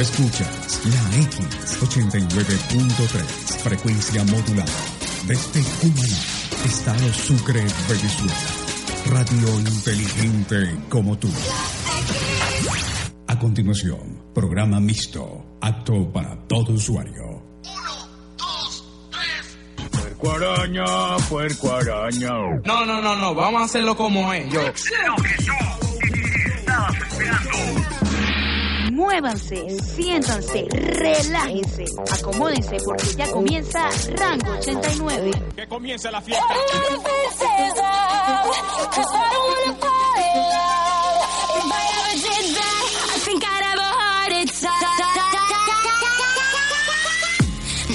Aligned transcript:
Escuchas 0.00 0.80
la 0.84 1.00
X89.3, 1.30 3.22
frecuencia 3.62 4.24
modulada. 4.24 4.72
Desde 5.28 5.62
Cumaná, 5.80 6.18
Estado 6.64 7.14
Sucre, 7.14 7.60
Venezuela. 7.88 8.34
Radio 9.06 9.60
inteligente 9.60 10.76
como 10.88 11.16
tú. 11.16 11.30
A 13.28 13.38
continuación, 13.38 14.24
programa 14.34 14.80
mixto, 14.80 15.56
apto 15.60 16.12
para 16.12 16.36
todo 16.48 16.72
usuario. 16.72 17.44
Puerco 20.18 20.32
araña, 20.32 21.16
puerco 21.28 21.72
araña. 21.76 22.30
No, 22.64 22.84
no, 22.84 23.00
no, 23.00 23.14
no, 23.14 23.34
vamos 23.36 23.62
a 23.62 23.64
hacerlo 23.66 23.96
como 23.96 24.32
es. 24.32 24.52
Yo. 24.52 24.62
Muévanse, 28.98 29.78
siéntanse, 29.94 30.66
relájense, 30.72 31.84
acomódense 32.10 32.78
porque 32.84 33.14
ya 33.16 33.30
comienza 33.30 33.88
Rango 34.16 34.50
89. 34.58 35.30
Que 35.54 35.68
comience 35.68 36.10
la 36.10 36.20
fiesta. 36.20 36.44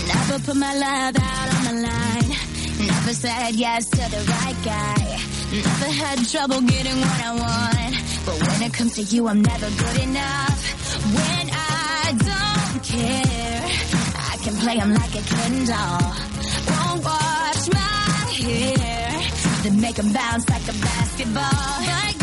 Never 0.08 0.40
put 0.46 0.56
my 0.56 0.74
love 0.74 1.16
out 1.18 1.48
on 1.56 1.64
the 1.66 1.74
line. 1.84 2.30
Never 2.88 3.14
said 3.14 3.56
yes 3.56 3.90
to 3.90 3.98
the 3.98 4.24
right 4.31 4.58
guy. 4.64 5.20
Never 5.52 5.92
had 5.92 6.28
trouble 6.30 6.62
getting 6.62 6.96
what 6.96 7.22
I 7.26 7.31
want. 7.36 7.96
But 8.26 8.36
when 8.42 8.62
it 8.64 8.74
comes 8.74 8.96
to 8.96 9.02
you, 9.04 9.28
I'm 9.28 9.42
never 9.42 9.70
good 9.70 9.98
enough. 10.04 10.62
Care, 12.94 13.66
I 14.32 14.38
can 14.44 14.56
play 14.58 14.78
'em 14.78 14.94
like 14.94 15.16
a 15.16 15.24
Ken 15.32 15.66
doll. 15.66 16.14
Won't 16.70 17.04
wash 17.04 17.64
my 17.74 18.32
hair, 18.44 19.10
then 19.64 19.82
make 19.82 19.98
'em 19.98 20.14
bounce 20.14 20.48
like 20.48 20.68
a 20.68 20.74
basketball. 20.74 22.23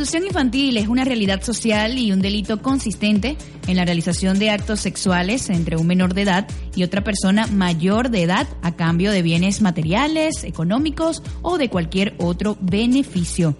prostitución 0.00 0.28
infantil 0.28 0.76
es 0.78 0.88
una 0.88 1.04
realidad 1.04 1.42
social 1.42 1.98
y 1.98 2.10
un 2.10 2.22
delito 2.22 2.62
consistente 2.62 3.36
en 3.66 3.76
la 3.76 3.84
realización 3.84 4.38
de 4.38 4.48
actos 4.48 4.80
sexuales 4.80 5.50
entre 5.50 5.76
un 5.76 5.86
menor 5.86 6.14
de 6.14 6.22
edad 6.22 6.48
y 6.74 6.84
otra 6.84 7.04
persona 7.04 7.46
mayor 7.48 8.08
de 8.08 8.22
edad 8.22 8.48
a 8.62 8.74
cambio 8.76 9.12
de 9.12 9.20
bienes 9.20 9.60
materiales, 9.60 10.42
económicos 10.44 11.22
o 11.42 11.58
de 11.58 11.68
cualquier 11.68 12.14
otro 12.16 12.56
beneficio. 12.62 13.58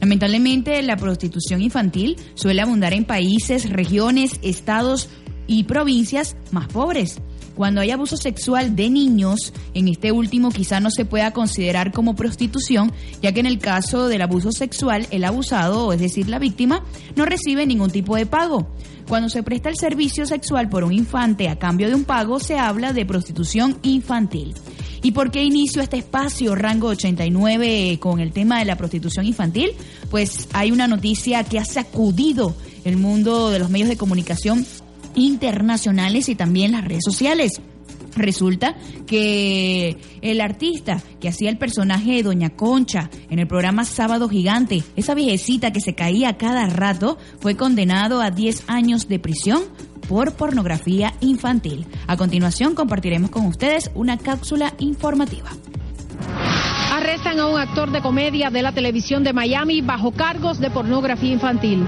Lamentablemente, 0.00 0.80
la 0.80 0.96
prostitución 0.96 1.60
infantil 1.60 2.16
suele 2.36 2.62
abundar 2.62 2.94
en 2.94 3.04
países, 3.04 3.68
regiones, 3.68 4.40
estados 4.40 5.10
y 5.46 5.64
provincias 5.64 6.36
más 6.52 6.68
pobres. 6.68 7.20
Cuando 7.62 7.80
hay 7.80 7.92
abuso 7.92 8.16
sexual 8.16 8.74
de 8.74 8.90
niños, 8.90 9.52
en 9.72 9.86
este 9.86 10.10
último 10.10 10.50
quizá 10.50 10.80
no 10.80 10.90
se 10.90 11.04
pueda 11.04 11.30
considerar 11.30 11.92
como 11.92 12.16
prostitución, 12.16 12.90
ya 13.22 13.30
que 13.30 13.38
en 13.38 13.46
el 13.46 13.60
caso 13.60 14.08
del 14.08 14.22
abuso 14.22 14.50
sexual, 14.50 15.06
el 15.12 15.22
abusado, 15.22 15.92
es 15.92 16.00
decir, 16.00 16.28
la 16.28 16.40
víctima, 16.40 16.82
no 17.14 17.24
recibe 17.24 17.64
ningún 17.64 17.92
tipo 17.92 18.16
de 18.16 18.26
pago. 18.26 18.66
Cuando 19.06 19.28
se 19.28 19.44
presta 19.44 19.68
el 19.68 19.76
servicio 19.76 20.26
sexual 20.26 20.68
por 20.68 20.82
un 20.82 20.92
infante 20.92 21.48
a 21.48 21.56
cambio 21.56 21.86
de 21.86 21.94
un 21.94 22.02
pago, 22.02 22.40
se 22.40 22.58
habla 22.58 22.92
de 22.92 23.06
prostitución 23.06 23.78
infantil. 23.82 24.54
¿Y 25.00 25.12
por 25.12 25.30
qué 25.30 25.44
inicio 25.44 25.82
este 25.82 25.98
espacio 25.98 26.56
Rango 26.56 26.88
89 26.88 27.98
con 28.00 28.18
el 28.18 28.32
tema 28.32 28.58
de 28.58 28.64
la 28.64 28.76
prostitución 28.76 29.24
infantil? 29.24 29.70
Pues 30.10 30.48
hay 30.52 30.72
una 30.72 30.88
noticia 30.88 31.44
que 31.44 31.60
ha 31.60 31.64
sacudido 31.64 32.56
el 32.84 32.96
mundo 32.96 33.50
de 33.50 33.60
los 33.60 33.70
medios 33.70 33.88
de 33.88 33.96
comunicación 33.96 34.66
internacionales 35.14 36.28
y 36.28 36.34
también 36.34 36.72
las 36.72 36.84
redes 36.84 37.04
sociales. 37.04 37.60
Resulta 38.14 38.74
que 39.06 39.96
el 40.20 40.40
artista 40.40 41.02
que 41.20 41.28
hacía 41.28 41.48
el 41.48 41.56
personaje 41.56 42.12
de 42.12 42.22
Doña 42.22 42.50
Concha 42.50 43.08
en 43.30 43.38
el 43.38 43.46
programa 43.46 43.84
Sábado 43.84 44.28
Gigante, 44.28 44.82
esa 44.96 45.14
viejecita 45.14 45.72
que 45.72 45.80
se 45.80 45.94
caía 45.94 46.36
cada 46.36 46.66
rato, 46.66 47.16
fue 47.40 47.56
condenado 47.56 48.20
a 48.20 48.30
10 48.30 48.64
años 48.68 49.08
de 49.08 49.18
prisión 49.18 49.62
por 50.08 50.34
pornografía 50.34 51.14
infantil. 51.20 51.86
A 52.06 52.16
continuación 52.16 52.74
compartiremos 52.74 53.30
con 53.30 53.46
ustedes 53.46 53.90
una 53.94 54.18
cápsula 54.18 54.74
informativa. 54.78 55.50
Arrestan 56.92 57.40
a 57.40 57.46
un 57.46 57.58
actor 57.58 57.90
de 57.90 58.02
comedia 58.02 58.50
de 58.50 58.62
la 58.62 58.72
televisión 58.72 59.24
de 59.24 59.32
Miami 59.32 59.80
bajo 59.80 60.12
cargos 60.12 60.60
de 60.60 60.70
pornografía 60.70 61.32
infantil. 61.32 61.86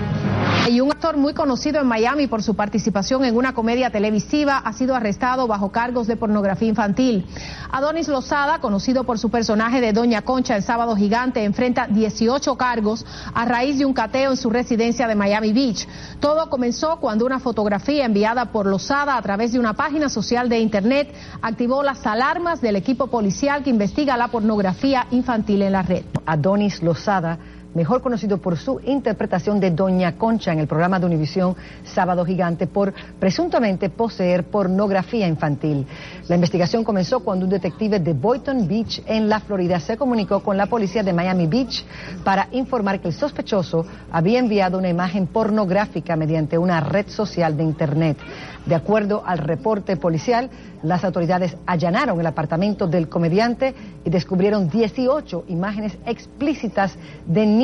Y 0.69 0.81
un 0.81 0.91
actor 0.91 1.19
muy 1.19 1.35
conocido 1.35 1.81
en 1.81 1.87
Miami 1.87 2.27
por 2.27 2.43
su 2.43 2.57
participación 2.57 3.25
en 3.25 3.37
una 3.37 3.53
comedia 3.53 3.91
televisiva 3.91 4.59
ha 4.59 4.73
sido 4.73 4.95
arrestado 4.95 5.47
bajo 5.47 5.71
cargos 5.71 6.07
de 6.07 6.17
pornografía 6.17 6.69
infantil. 6.69 7.27
Adonis 7.71 8.09
Lozada, 8.09 8.61
conocido 8.61 9.05
por 9.05 9.19
su 9.19 9.31
personaje 9.31 9.83
de 9.83 9.93
Doña 9.93 10.23
Concha 10.23 10.57
en 10.57 10.63
Sábado 10.63 10.97
Gigante, 10.97 11.45
enfrenta 11.45 11.87
18 11.87 12.57
cargos 12.57 13.05
a 13.35 13.45
raíz 13.45 13.79
de 13.79 13.85
un 13.85 13.93
cateo 13.93 14.31
en 14.31 14.37
su 14.39 14.49
residencia 14.49 15.07
de 15.07 15.15
Miami 15.15 15.53
Beach. 15.53 15.87
Todo 16.19 16.49
comenzó 16.49 16.97
cuando 16.99 17.27
una 17.27 17.41
fotografía 17.41 18.07
enviada 18.07 18.47
por 18.47 18.65
Lozada 18.67 19.19
a 19.19 19.23
través 19.23 19.53
de 19.53 19.59
una 19.59 19.75
página 19.75 20.09
social 20.09 20.49
de 20.49 20.61
Internet 20.61 21.15
activó 21.43 21.83
las 21.83 22.07
alarmas 22.07 22.63
del 22.63 22.77
equipo 22.77 23.09
policial 23.09 23.63
que 23.63 23.71
investiga 23.71 24.17
la 24.17 24.29
pornografía 24.29 25.07
infantil 25.11 25.61
en 25.61 25.73
la 25.73 25.83
red. 25.83 26.05
Adonis 26.25 26.83
Lozada 26.83 27.39
mejor 27.75 28.01
conocido 28.01 28.39
por 28.39 28.57
su 28.57 28.81
interpretación 28.85 29.61
de 29.61 29.73
Doña 29.73 30.17
Concha 30.17 30.53
en 30.53 30.61
el 30.61 30.69
programa 30.69 30.99
de 30.99 31.07
Univisión 31.07 31.57
Sábado 31.85 32.25
Gigante 32.25 32.67
por 32.67 32.95
presuntamente 33.19 33.91
poseer 33.91 34.45
pornografía 34.45 35.27
infantil. 35.27 35.87
La 36.29 36.37
investigación 36.37 36.85
comenzó 36.85 37.21
cuando 37.21 37.45
un 37.45 37.51
detective 37.51 37.99
de 37.99 38.13
Boynton 38.13 38.67
Beach 38.69 39.03
en 39.07 39.29
la 39.29 39.41
Florida 39.41 39.81
se 39.81 39.97
comunicó 39.97 40.41
con 40.41 40.57
la 40.57 40.67
policía 40.67 41.03
de 41.03 41.13
Miami 41.13 41.47
Beach 41.47 41.85
para 42.23 42.49
informar 42.53 43.01
que 43.01 43.09
el 43.09 43.15
sospechoso 43.15 43.85
había 44.11 44.39
enviado 44.39 44.79
una 44.79 44.89
imagen 44.89 45.27
pornográfica 45.27 46.17
mediante 46.17 46.57
una 46.57 46.81
red 46.81 47.09
social 47.09 47.57
de 47.57 47.65
Internet. 47.65 48.19
De 48.67 48.75
acuerdo 48.75 49.23
al 49.27 49.39
reporte 49.39 49.99
policial, 49.99 50.49
las 50.83 51.05
autoridades 51.05 51.55
allanaron 51.67 52.19
el 52.19 52.27
apartamento 52.27 52.87
del 52.87 53.11
comediante 53.11 53.75
y 54.05 54.11
descubrieron 54.11 54.71
18 54.71 55.45
imágenes 55.49 55.99
explícitas 56.07 56.97
de 57.27 57.45
niños 57.45 57.64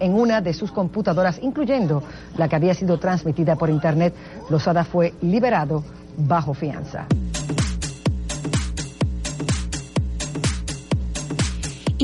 en 0.00 0.14
una 0.14 0.40
de 0.40 0.52
sus 0.52 0.70
computadoras, 0.70 1.40
incluyendo 1.42 2.02
la 2.36 2.48
que 2.48 2.56
había 2.56 2.74
sido 2.74 2.98
transmitida 2.98 3.56
por 3.56 3.68
Internet. 3.68 4.14
Lozada 4.48 4.84
fue 4.84 5.14
liberado 5.22 5.82
bajo 6.16 6.54
fianza. 6.54 7.06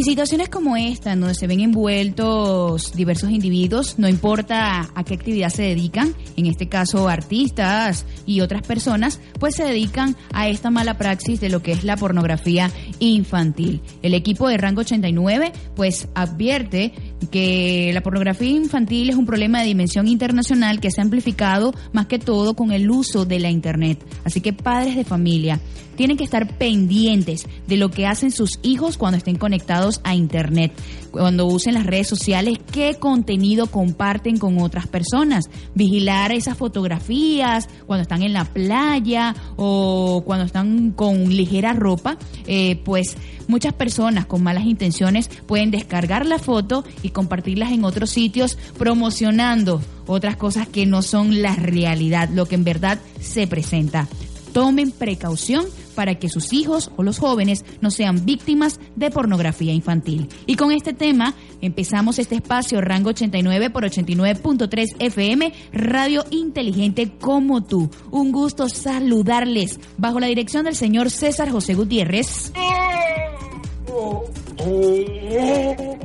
Y 0.00 0.04
situaciones 0.04 0.48
como 0.48 0.78
esta, 0.78 1.14
donde 1.14 1.34
se 1.34 1.46
ven 1.46 1.60
envueltos 1.60 2.94
diversos 2.94 3.28
individuos, 3.30 3.98
no 3.98 4.08
importa 4.08 4.88
a 4.94 5.04
qué 5.04 5.12
actividad 5.12 5.50
se 5.50 5.64
dedican, 5.64 6.14
en 6.36 6.46
este 6.46 6.70
caso 6.70 7.08
artistas 7.08 8.06
y 8.24 8.40
otras 8.40 8.66
personas, 8.66 9.20
pues 9.38 9.56
se 9.56 9.64
dedican 9.64 10.16
a 10.32 10.48
esta 10.48 10.70
mala 10.70 10.96
praxis 10.96 11.38
de 11.40 11.50
lo 11.50 11.60
que 11.60 11.72
es 11.72 11.84
la 11.84 11.98
pornografía 11.98 12.70
infantil. 12.98 13.82
El 14.00 14.14
equipo 14.14 14.48
de 14.48 14.56
Rango 14.56 14.80
89 14.80 15.52
pues 15.76 16.08
advierte 16.14 16.94
que 17.30 17.90
la 17.92 18.02
pornografía 18.02 18.50
infantil 18.50 19.10
es 19.10 19.16
un 19.16 19.26
problema 19.26 19.60
de 19.60 19.66
dimensión 19.66 20.08
internacional 20.08 20.80
que 20.80 20.90
se 20.90 21.00
ha 21.00 21.04
amplificado 21.04 21.74
más 21.92 22.06
que 22.06 22.18
todo 22.18 22.54
con 22.54 22.72
el 22.72 22.90
uso 22.90 23.24
de 23.24 23.40
la 23.40 23.50
Internet. 23.50 23.98
Así 24.24 24.40
que 24.40 24.52
padres 24.52 24.96
de 24.96 25.04
familia, 25.04 25.60
tienen 26.00 26.16
que 26.16 26.24
estar 26.24 26.56
pendientes 26.56 27.46
de 27.66 27.76
lo 27.76 27.90
que 27.90 28.06
hacen 28.06 28.30
sus 28.30 28.58
hijos 28.62 28.96
cuando 28.96 29.18
estén 29.18 29.36
conectados 29.36 30.00
a 30.02 30.14
Internet, 30.14 30.72
cuando 31.10 31.44
usen 31.44 31.74
las 31.74 31.84
redes 31.84 32.08
sociales, 32.08 32.58
qué 32.72 32.94
contenido 32.94 33.66
comparten 33.66 34.38
con 34.38 34.58
otras 34.60 34.86
personas, 34.86 35.50
vigilar 35.74 36.32
esas 36.32 36.56
fotografías 36.56 37.68
cuando 37.86 38.00
están 38.00 38.22
en 38.22 38.32
la 38.32 38.46
playa 38.46 39.36
o 39.56 40.22
cuando 40.24 40.46
están 40.46 40.92
con 40.92 41.28
ligera 41.28 41.74
ropa, 41.74 42.16
eh, 42.46 42.80
pues 42.82 43.18
muchas 43.46 43.74
personas 43.74 44.24
con 44.24 44.42
malas 44.42 44.64
intenciones 44.64 45.28
pueden 45.44 45.70
descargar 45.70 46.24
la 46.24 46.38
foto 46.38 46.82
y 47.02 47.10
compartirlas 47.10 47.72
en 47.72 47.84
otros 47.84 48.08
sitios 48.08 48.56
promocionando 48.78 49.82
otras 50.06 50.36
cosas 50.36 50.66
que 50.66 50.86
no 50.86 51.02
son 51.02 51.42
la 51.42 51.56
realidad, 51.56 52.30
lo 52.30 52.46
que 52.46 52.54
en 52.54 52.64
verdad 52.64 52.98
se 53.20 53.46
presenta. 53.46 54.08
Tomen 54.54 54.90
precaución 54.90 55.66
para 56.00 56.14
que 56.14 56.30
sus 56.30 56.54
hijos 56.54 56.90
o 56.96 57.02
los 57.02 57.18
jóvenes 57.18 57.62
no 57.82 57.90
sean 57.90 58.24
víctimas 58.24 58.80
de 58.96 59.10
pornografía 59.10 59.74
infantil. 59.74 60.28
Y 60.46 60.56
con 60.56 60.72
este 60.72 60.94
tema 60.94 61.34
empezamos 61.60 62.18
este 62.18 62.36
espacio 62.36 62.80
Rango 62.80 63.10
89 63.10 63.68
por 63.68 63.84
89.3 63.84 64.96
FM, 64.98 65.52
Radio 65.74 66.24
Inteligente 66.30 67.12
como 67.20 67.64
tú. 67.64 67.90
Un 68.10 68.32
gusto 68.32 68.70
saludarles 68.70 69.78
bajo 69.98 70.20
la 70.20 70.28
dirección 70.28 70.64
del 70.64 70.74
señor 70.74 71.10
César 71.10 71.50
José 71.50 71.74
Gutiérrez. 71.74 72.50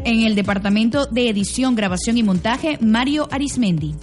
En 0.03 0.23
el 0.23 0.35
departamento 0.35 1.05
de 1.05 1.29
edición, 1.29 1.73
grabación 1.75 2.17
y 2.17 2.23
montaje, 2.23 2.79
Mario 2.81 3.29
Arismendi. 3.31 3.95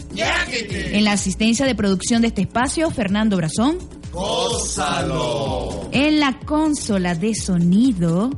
En 0.71 1.05
la 1.05 1.13
asistencia 1.13 1.67
de 1.67 1.75
producción 1.75 2.23
de 2.23 2.29
este 2.29 2.41
espacio, 2.41 2.91
Fernando 2.91 3.37
Brazón. 3.37 3.77
¡Gózalo! 4.13 5.89
En 5.91 6.21
la 6.21 6.39
consola 6.41 7.15
de 7.15 7.35
sonido, 7.35 8.31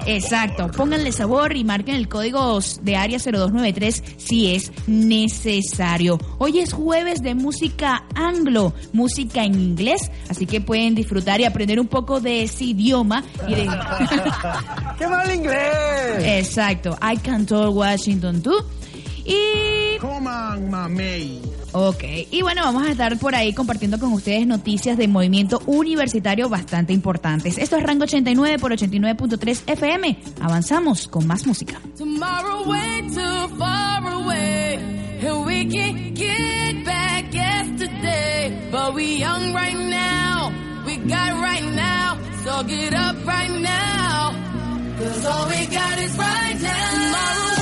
Exacto, 0.06 0.68
pónganle 0.73 1.12
sabor 1.12 1.56
y 1.56 1.62
marquen 1.62 1.94
el 1.94 2.09
código 2.09 2.59
de 2.82 2.97
área 2.97 3.18
0293 3.18 4.02
si 4.16 4.56
es 4.56 4.73
necesario. 4.88 6.18
Hoy 6.38 6.59
es 6.59 6.73
jueves 6.73 7.23
de 7.23 7.37
música 7.37 8.04
anglo, 8.16 8.75
música 8.92 9.44
en 9.44 9.54
inglés, 9.54 10.11
así 10.28 10.47
que 10.47 10.61
pueden 10.61 10.97
disfrutar 10.97 11.40
y 11.40 11.44
aprender 11.44 11.78
un 11.78 11.87
poco 11.87 12.21
de 12.21 12.42
ese 12.42 12.64
idioma 12.64 13.23
y 13.47 13.54
de... 13.54 13.64
¡Qué 14.99 15.06
mal 15.06 15.32
inglés! 15.32 16.18
Exacto, 16.18 16.99
I 17.00 17.16
can 17.18 17.47
talk 17.47 17.73
Washington 17.73 18.42
too. 18.42 18.64
Y... 19.25 19.97
Coman 20.00 20.68
mamey. 20.68 21.51
Ok, 21.73 22.05
y 22.31 22.43
bueno, 22.43 22.62
vamos 22.62 22.87
a 22.87 22.91
estar 22.91 23.19
por 23.19 23.35
ahí 23.35 23.55
compartiendo 23.55 23.99
con 23.99 24.12
ustedes 24.12 24.47
noticias 24.47 24.97
de 24.99 25.09
movimiento 25.09 25.62
universitario 25.67 26.49
bastante 26.49 26.93
importantes. 26.93 27.59
Esto 27.59 27.76
es 27.76 27.83
Rango 27.83 28.05
89 28.05 28.59
por 28.59 28.73
89.3 28.73 29.62
FM. 29.67 30.19
Avanzamos 30.41 31.09
con 31.09 31.26
más 31.26 31.47
música. 31.47 31.81
So 42.45 42.64
get 42.64 42.93
up 42.93 43.25
right 43.25 43.50
now. 43.61 44.33
Cause 44.99 45.25
all 45.26 45.49
we 45.49 45.67
got 45.67 45.99
is 45.99 46.19
right 46.19 46.61
now. 46.61 47.62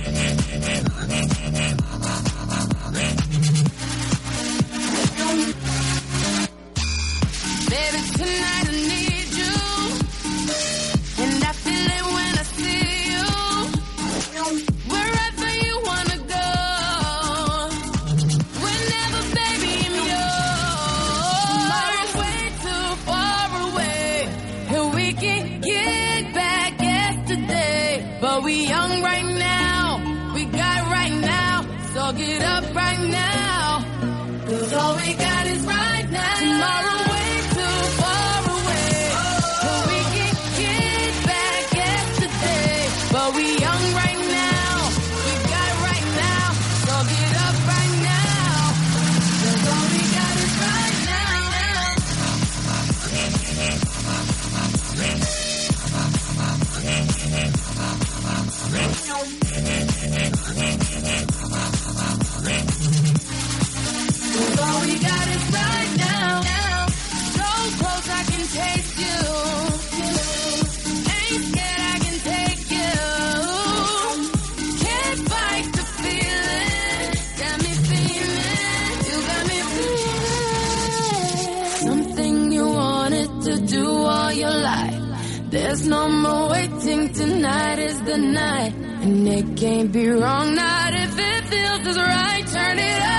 waiting. 86.85 87.13
Tonight 87.13 87.79
is 87.79 88.01
the 88.01 88.17
night. 88.17 88.73
And 89.01 89.27
it 89.27 89.57
can't 89.57 89.91
be 89.91 90.09
wrong. 90.09 90.55
Not 90.55 90.93
if 90.93 91.17
it 91.17 91.43
feels 91.45 91.87
as 91.87 91.97
right. 91.97 92.45
Turn 92.47 92.79
it 92.79 93.01
up. 93.01 93.10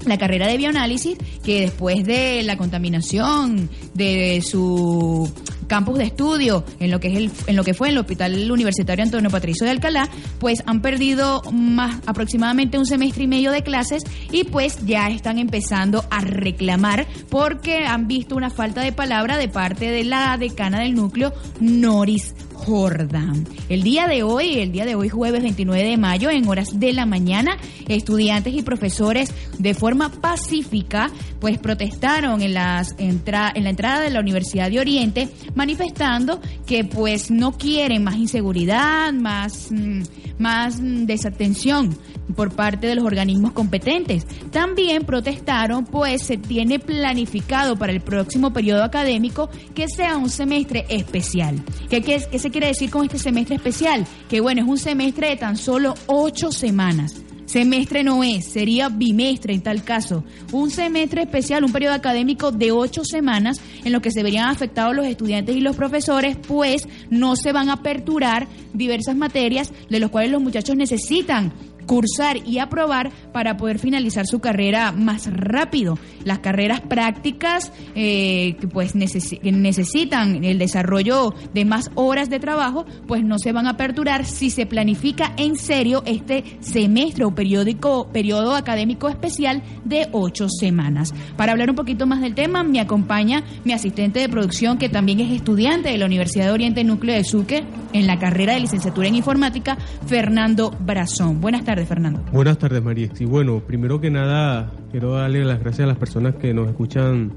la 0.09 0.17
carrera 0.17 0.47
de 0.47 0.57
bioanálisis, 0.57 1.17
que 1.43 1.61
después 1.61 2.03
de 2.05 2.43
la 2.43 2.57
contaminación 2.57 3.69
de 3.93 4.41
su 4.41 5.31
campus 5.67 5.97
de 5.97 6.05
estudio 6.05 6.63
en 6.79 6.91
lo 6.91 6.99
que 6.99 7.09
es 7.09 7.17
el, 7.17 7.31
en 7.47 7.55
lo 7.55 7.63
que 7.63 7.73
fue 7.73 7.89
el 7.89 7.97
Hospital 7.97 8.49
Universitario 8.49 9.03
Antonio 9.03 9.29
Patricio 9.29 9.65
de 9.65 9.71
Alcalá, 9.71 10.09
pues 10.39 10.63
han 10.65 10.81
perdido 10.81 11.43
más 11.51 11.97
aproximadamente 12.05 12.77
un 12.77 12.85
semestre 12.85 13.25
y 13.25 13.27
medio 13.27 13.51
de 13.51 13.63
clases 13.63 14.03
y 14.31 14.45
pues 14.45 14.85
ya 14.85 15.09
están 15.09 15.37
empezando 15.37 16.05
a 16.09 16.21
reclamar 16.21 17.07
porque 17.29 17.85
han 17.85 18.07
visto 18.07 18.35
una 18.35 18.49
falta 18.49 18.81
de 18.81 18.91
palabra 18.91 19.37
de 19.37 19.49
parte 19.49 19.89
de 19.89 20.03
la 20.03 20.37
decana 20.37 20.79
del 20.79 20.95
núcleo 20.95 21.33
Noris 21.59 22.33
Jordan. 22.57 23.47
El 23.69 23.83
día 23.83 24.07
de 24.07 24.23
hoy, 24.23 24.59
el 24.59 24.71
día 24.71 24.85
de 24.85 24.95
hoy 24.95 25.09
jueves 25.09 25.41
29 25.41 25.83
de 25.83 25.97
mayo, 25.97 26.29
en 26.29 26.47
horas 26.47 26.79
de 26.79 26.93
la 26.93 27.05
mañana, 27.05 27.57
estudiantes 27.87 28.53
y 28.53 28.63
profesores 28.63 29.33
de 29.57 29.73
forma 29.73 30.11
pacífica 30.11 31.11
pues 31.39 31.57
protestaron 31.59 32.41
en, 32.41 32.53
las 32.53 32.95
en 32.97 33.21
la 33.27 33.69
entrada 33.69 34.01
de 34.01 34.09
la 34.09 34.19
Universidad 34.19 34.69
de 34.69 34.79
Oriente 34.79 35.29
manifestando 35.55 36.41
que 36.65 36.83
pues 36.83 37.31
no 37.31 37.53
quieren 37.53 38.03
más 38.03 38.15
inseguridad, 38.15 39.13
más, 39.13 39.71
mm, 39.71 40.01
más 40.39 40.79
desatención 40.81 41.97
por 42.35 42.53
parte 42.53 42.87
de 42.87 42.95
los 42.95 43.05
organismos 43.05 43.53
competentes. 43.53 44.25
También 44.51 45.03
protestaron 45.03 45.85
pues 45.85 46.23
se 46.23 46.37
tiene 46.37 46.79
planificado 46.79 47.77
para 47.77 47.93
el 47.93 48.01
próximo 48.01 48.51
periodo 48.51 48.83
académico 48.83 49.49
que 49.73 49.87
sea 49.87 50.17
un 50.17 50.29
semestre 50.29 50.85
especial. 50.89 51.63
¿Qué, 51.89 52.01
qué, 52.01 52.21
qué 52.29 52.39
se 52.39 52.46
quiere 52.51 52.67
decir 52.67 52.89
con 52.89 53.05
este 53.05 53.17
semestre 53.17 53.55
especial? 53.55 54.05
Que 54.29 54.39
bueno, 54.39 54.61
es 54.61 54.67
un 54.67 54.77
semestre 54.77 55.29
de 55.29 55.37
tan 55.37 55.57
solo 55.57 55.93
ocho 56.07 56.51
semanas. 56.51 57.21
Semestre 57.45 58.03
no 58.03 58.25
es, 58.25 58.45
sería 58.45 58.89
bimestre 58.89 59.53
en 59.53 59.61
tal 59.61 59.81
caso. 59.83 60.25
Un 60.51 60.69
semestre 60.69 61.21
especial, 61.21 61.63
un 61.63 61.71
periodo 61.71 61.93
académico 61.93 62.51
de 62.51 62.73
ocho 62.73 63.05
semanas 63.05 63.61
en 63.85 63.93
lo 63.93 64.01
que 64.01 64.11
se 64.11 64.21
verían 64.21 64.49
afectados 64.49 64.93
los 64.93 65.05
estudiantes 65.05 65.55
y 65.55 65.61
los 65.61 65.77
profesores, 65.77 66.35
pues 66.45 66.87
no 67.09 67.37
se 67.37 67.53
van 67.53 67.69
a 67.69 67.73
aperturar 67.73 68.47
diversas 68.73 69.15
materias 69.15 69.71
de 69.89 69.99
los 70.01 70.11
cuales 70.11 70.31
los 70.31 70.41
muchachos 70.41 70.75
necesitan 70.75 71.53
cursar 71.88 72.38
y 72.46 72.60
aprobar 72.60 73.12
para 73.32 73.58
poder 73.58 73.79
finalizar 73.79 74.27
su 74.27 74.39
carrera 74.39 74.91
más 74.91 75.32
rápido. 75.34 75.98
Las 76.24 76.39
carreras 76.39 76.82
prácticas 76.82 77.72
eh, 77.96 78.56
que 78.60 78.67
pues 78.67 78.94
necesitan 78.94 80.44
el 80.44 80.60
desarrollo 80.60 81.34
de 81.53 81.65
más 81.65 81.89
horas 81.96 82.29
de 82.29 82.39
trabajo, 82.39 82.86
pues 83.08 83.24
no 83.24 83.39
se 83.39 83.51
van 83.51 83.65
a 83.65 83.72
aperturar 83.72 84.25
si 84.25 84.50
se 84.50 84.65
planifica 84.65 85.34
en 85.38 85.56
serio 85.56 86.03
este 86.06 86.44
semestre 86.60 87.25
o 87.25 87.34
periódico, 87.34 88.10
periodo 88.12 88.56
académico 88.56 89.10
especial 89.10 89.63
de 89.86 90.08
ocho 90.12 90.48
semanas. 90.50 91.13
Para 91.38 91.53
hablar 91.53 91.70
un 91.70 91.75
poquito 91.75 92.06
más 92.06 92.22
del 92.22 92.36
tema, 92.36 92.63
me 92.63 92.79
acompaña 92.79 93.44
mi 93.63 93.74
asistente 93.74 94.20
de 94.20 94.29
producción, 94.29 94.77
que 94.77 94.89
también 94.89 95.20
es 95.20 95.32
estudiante 95.32 95.89
de 95.89 95.98
la 95.98 96.06
Universidad 96.06 96.46
de 96.46 96.51
Oriente 96.51 96.84
Núcleo 96.84 97.15
de 97.15 97.24
Suque 97.24 97.63
en 97.94 98.08
la 98.08 98.20
carrera 98.20 98.53
de 98.53 98.60
licenciatura 98.60 99.08
en 99.08 99.15
informática, 99.15 99.77
Fernando 100.06 100.72
Brazón. 100.79 101.39
Buenas 101.39 101.63
tardes. 101.63 101.76
Fernando. 101.86 102.22
Buenas 102.31 102.57
tardes, 102.57 102.84
María. 102.84 103.10
Y 103.19 103.25
bueno, 103.25 103.60
primero 103.60 104.01
que 104.01 104.10
nada, 104.10 104.72
quiero 104.91 105.13
darle 105.13 105.46
las 105.46 105.60
gracias 105.60 105.86
a 105.86 105.88
las 105.88 105.98
personas 105.98 106.36
que 106.36 106.53
nos 106.53 106.67
escuchan 106.67 107.31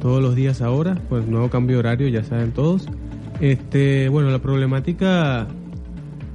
todos 0.00 0.22
los 0.22 0.34
días 0.34 0.62
ahora, 0.62 0.98
pues 1.08 1.26
nuevo 1.26 1.48
cambio 1.48 1.76
de 1.76 1.80
horario, 1.80 2.08
ya 2.08 2.24
saben 2.24 2.52
todos. 2.52 2.88
Este, 3.40 4.08
bueno, 4.08 4.30
la 4.30 4.40
problemática 4.40 5.46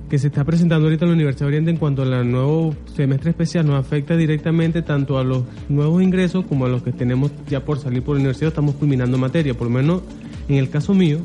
que 0.10 0.18
se 0.20 0.28
está 0.28 0.46
presentando 0.46 0.88
ahorita 0.88 1.06
en 1.06 1.12
la 1.12 1.16
Universidad 1.16 1.46
de 1.46 1.48
Oriente 1.48 1.72
en 1.72 1.78
cuanto 1.78 2.04
al 2.04 2.32
nuevo 2.32 2.74
semestre 2.96 3.32
especial 3.32 3.68
nos 3.68 3.76
afecta 3.76 4.16
directamente 4.16 4.82
tanto 4.82 5.18
a 5.18 5.24
los 5.24 5.44
nuevos 5.68 6.02
ingresos 6.02 6.46
como 6.46 6.66
a 6.66 6.70
los 6.70 6.82
que 6.82 6.94
tenemos 6.94 7.32
ya 7.50 7.66
por 7.66 7.80
salir 7.80 8.04
por 8.04 8.16
la 8.16 8.22
universidad, 8.22 8.50
estamos 8.50 8.76
culminando 8.76 9.18
materia, 9.18 9.54
por 9.54 9.68
lo 9.68 9.74
menos 9.74 10.02
en 10.48 10.56
el 10.56 10.70
caso 10.70 10.94
mío, 10.94 11.20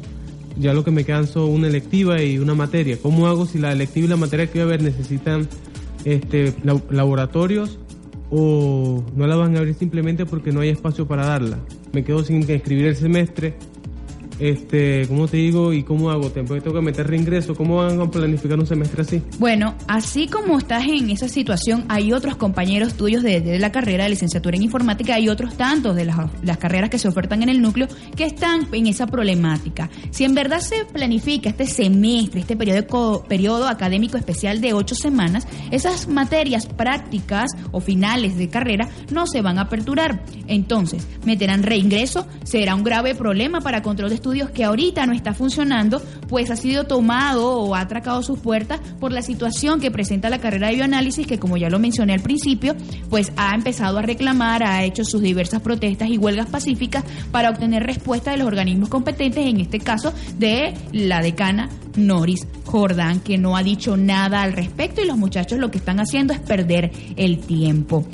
ya 0.59 0.75
lo 0.75 0.85
que 0.85 0.91
me 0.91 1.05
quedan 1.05 1.27
son 1.27 1.51
una 1.51 1.69
electiva 1.69 2.23
y 2.23 2.39
una 2.39 2.55
materia. 2.55 2.99
¿Cómo 3.01 3.27
hago 3.29 3.47
si 3.47 3.59
la 3.59 3.73
electiva 3.73 4.07
y 4.07 4.09
la 4.09 4.17
materia 4.17 4.47
que 4.47 4.59
voy 4.59 4.63
a 4.63 4.77
ver 4.77 4.83
necesitan 4.83 5.49
este, 6.05 6.55
laboratorios 6.91 7.79
o 8.31 9.05
no 9.15 9.27
la 9.27 9.37
van 9.37 9.57
a 9.57 9.59
abrir 9.59 9.75
simplemente 9.75 10.25
porque 10.25 10.53
no 10.53 10.61
hay 10.61 10.71
espacio 10.71 11.07
para 11.07 11.27
darla. 11.27 11.59
Me 11.93 12.05
quedo 12.05 12.25
sin 12.25 12.49
escribir 12.51 12.87
el 12.87 12.97
semestre 12.97 13.55
este, 14.39 15.07
¿cómo 15.07 15.29
te 15.29 15.37
digo? 15.37 15.73
¿Y 15.73 15.83
cómo 15.83 16.11
hago? 16.11 16.31
¿Tengo 16.31 16.59
que 16.61 16.81
meter 16.81 17.07
reingreso? 17.07 17.55
¿Cómo 17.55 17.77
van 17.77 18.01
a 18.01 18.11
planificar 18.11 18.59
un 18.59 18.67
semestre 18.67 19.03
así? 19.03 19.23
Bueno, 19.39 19.75
así 19.87 20.27
como 20.27 20.59
estás 20.59 20.85
en 20.85 21.11
esa 21.11 21.29
situación, 21.29 21.85
hay 21.89 22.13
otros 22.13 22.37
compañeros 22.37 22.95
tuyos 22.95 23.23
de, 23.23 23.59
la 23.59 23.71
carrera 23.71 24.05
de 24.05 24.11
licenciatura 24.11 24.57
en 24.57 24.63
informática, 24.63 25.15
hay 25.15 25.29
otros 25.29 25.57
tantos 25.57 25.95
de 25.95 26.07
las, 26.07 26.59
carreras 26.59 26.91
que 26.91 26.99
se 26.99 27.09
ofertan 27.09 27.43
en 27.43 27.49
el 27.49 27.63
núcleo 27.63 27.89
que 28.17 28.25
están 28.25 28.67
en 28.73 28.87
esa 28.87 29.07
problemática. 29.07 29.91
Si 30.11 30.25
en 30.25 30.35
verdad 30.35 30.61
se 30.61 30.85
planifica 30.85 31.51
este 31.51 31.67
semestre, 31.67 32.41
este 32.41 32.57
periodo, 32.57 33.25
periodo 33.29 33.69
académico 33.69 34.17
especial 34.17 34.61
de 34.61 34.73
ocho 34.73 34.95
semanas, 34.95 35.47
esas 35.71 36.09
materias 36.09 36.67
prácticas 36.67 37.53
o 37.71 37.81
finales 37.81 38.37
de 38.37 38.49
carrera 38.49 38.89
no 39.11 39.27
se 39.27 39.41
van 39.41 39.59
a 39.59 39.63
aperturar. 39.63 40.25
Entonces, 40.47 41.07
meterán 41.25 41.63
reingreso, 41.63 42.27
será 42.45 42.75
un 42.75 42.83
grave 42.83 43.15
problema 43.15 43.61
para 43.61 43.83
control 43.83 44.11
de 44.11 44.17
estudios 44.17 44.32
que 44.53 44.65
ahorita 44.65 45.07
no 45.07 45.13
está 45.13 45.35
funcionando, 45.35 46.03
pues 46.29 46.51
ha 46.51 46.57
sido 46.57 46.85
tomado 46.85 47.59
o 47.59 47.75
ha 47.75 47.81
atracado 47.81 48.23
sus 48.23 48.39
puertas 48.39 48.81
por 49.01 49.13
la 49.13 49.23
situación 49.23 49.81
que 49.81 49.91
presenta 49.91 50.31
la 50.31 50.39
carrera 50.39 50.69
de 50.69 50.77
bioanálisis, 50.77 51.27
que 51.27 51.39
como 51.39 51.57
ya 51.57 51.69
lo 51.69 51.79
mencioné 51.79 52.15
al 52.15 52.21
principio, 52.21 52.75
pues 53.11 53.33
ha 53.37 53.55
empezado 53.55 53.99
a 53.99 54.03
reclamar, 54.03 54.63
ha 54.63 54.85
hecho 54.85 55.05
sus 55.05 55.23
diversas 55.23 55.61
protestas 55.61 56.09
y 56.09 56.19
huelgas 56.19 56.49
pacíficas 56.49 57.05
para 57.31 57.51
obtener 57.51 57.85
respuesta 57.85 58.31
de 58.31 58.39
los 58.39 58.47
organismos 58.47 58.89
competentes, 58.89 59.47
en 59.47 59.61
este 59.61 59.79
caso 59.79 60.13
de 60.39 60.75
la 60.93 61.21
decana 61.21 61.69
Noris 61.97 62.47
Jordán, 62.65 63.21
que 63.21 63.39
no 63.39 63.57
ha 63.57 63.63
dicho 63.63 63.97
nada 63.97 64.43
al 64.43 64.53
respecto 64.53 65.03
y 65.03 65.07
los 65.07 65.19
muchachos 65.19 65.59
lo 65.59 65.71
que 65.71 65.79
están 65.79 66.01
haciendo 66.01 66.33
es 66.33 66.41
perder 66.41 66.91
el 67.17 67.39
tiempo. 67.39 68.07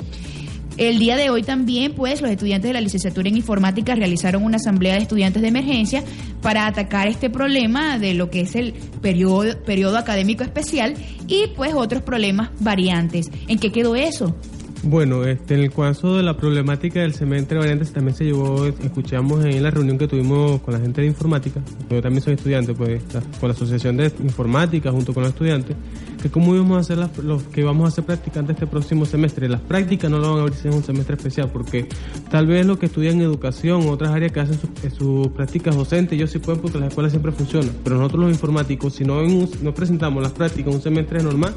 El 0.79 0.97
día 0.97 1.17
de 1.17 1.29
hoy 1.29 1.43
también, 1.43 1.91
pues, 1.91 2.21
los 2.21 2.31
estudiantes 2.31 2.69
de 2.69 2.73
la 2.73 2.79
licenciatura 2.79 3.27
en 3.27 3.35
informática 3.35 3.95
realizaron 3.95 4.45
una 4.45 4.55
asamblea 4.55 4.93
de 4.93 5.01
estudiantes 5.01 5.41
de 5.41 5.49
emergencia 5.49 6.05
para 6.41 6.67
atacar 6.67 7.09
este 7.09 7.29
problema 7.29 7.99
de 7.99 8.13
lo 8.13 8.29
que 8.29 8.39
es 8.39 8.55
el 8.55 8.73
periodo, 9.01 9.97
académico 9.97 10.41
especial 10.41 10.93
y, 11.27 11.47
pues, 11.57 11.73
otros 11.73 12.01
problemas 12.01 12.51
variantes. 12.61 13.29
¿En 13.49 13.59
qué 13.59 13.73
quedó 13.73 13.97
eso? 13.97 14.33
Bueno, 14.81 15.25
este, 15.25 15.55
en 15.55 15.63
el 15.63 15.73
caso 15.73 16.15
de 16.15 16.23
la 16.23 16.37
problemática 16.37 17.01
del 17.01 17.13
semestre 17.13 17.59
variantes 17.59 17.91
también 17.91 18.15
se 18.15 18.23
llevó, 18.23 18.65
escuchamos 18.65 19.43
en 19.43 19.61
la 19.61 19.71
reunión 19.71 19.97
que 19.97 20.07
tuvimos 20.07 20.61
con 20.61 20.73
la 20.73 20.79
gente 20.79 21.01
de 21.01 21.07
informática, 21.07 21.59
yo 21.89 22.01
también 22.01 22.23
soy 22.23 22.35
estudiante, 22.35 22.73
pues 22.73 23.03
con 23.41 23.49
la 23.49 23.53
asociación 23.53 23.97
de 23.97 24.13
informática 24.23 24.89
junto 24.89 25.13
con 25.13 25.23
los 25.23 25.33
estudiantes, 25.33 25.75
que 26.21 26.29
cómo 26.29 26.55
íbamos 26.55 26.77
a 26.77 26.79
hacer 26.81 26.97
las, 26.97 27.17
los 27.17 27.43
que 27.43 27.63
vamos 27.63 27.85
a 27.85 27.87
hacer 27.89 28.03
practicantes 28.03 28.55
este 28.55 28.67
próximo 28.67 29.05
semestre. 29.05 29.47
Las 29.49 29.61
prácticas 29.61 30.09
no 30.11 30.19
lo 30.19 30.29
van 30.29 30.39
a 30.39 30.41
abrir 30.43 30.55
en 30.63 30.73
un 30.73 30.83
semestre 30.83 31.15
especial, 31.15 31.49
porque 31.51 31.87
tal 32.29 32.47
vez 32.47 32.65
los 32.65 32.77
que 32.77 32.87
estudian 32.87 33.21
educación 33.21 33.87
otras 33.87 34.11
áreas 34.11 34.31
que 34.31 34.39
hacen 34.39 34.59
sus 34.97 35.27
prácticas 35.29 35.75
docentes, 35.75 36.13
ellos 36.13 36.31
sí 36.31 36.39
pueden 36.39 36.61
porque 36.61 36.79
las 36.79 36.89
escuelas 36.89 37.11
siempre 37.11 37.31
funcionan, 37.31 37.71
pero 37.83 37.97
nosotros 37.97 38.23
los 38.25 38.31
informáticos, 38.31 38.93
si 38.93 39.05
no, 39.05 39.21
en 39.21 39.49
no 39.61 39.73
presentamos 39.73 40.21
las 40.21 40.33
prácticas 40.33 40.69
en 40.69 40.75
un 40.75 40.81
semestre 40.81 41.23
normal, 41.23 41.53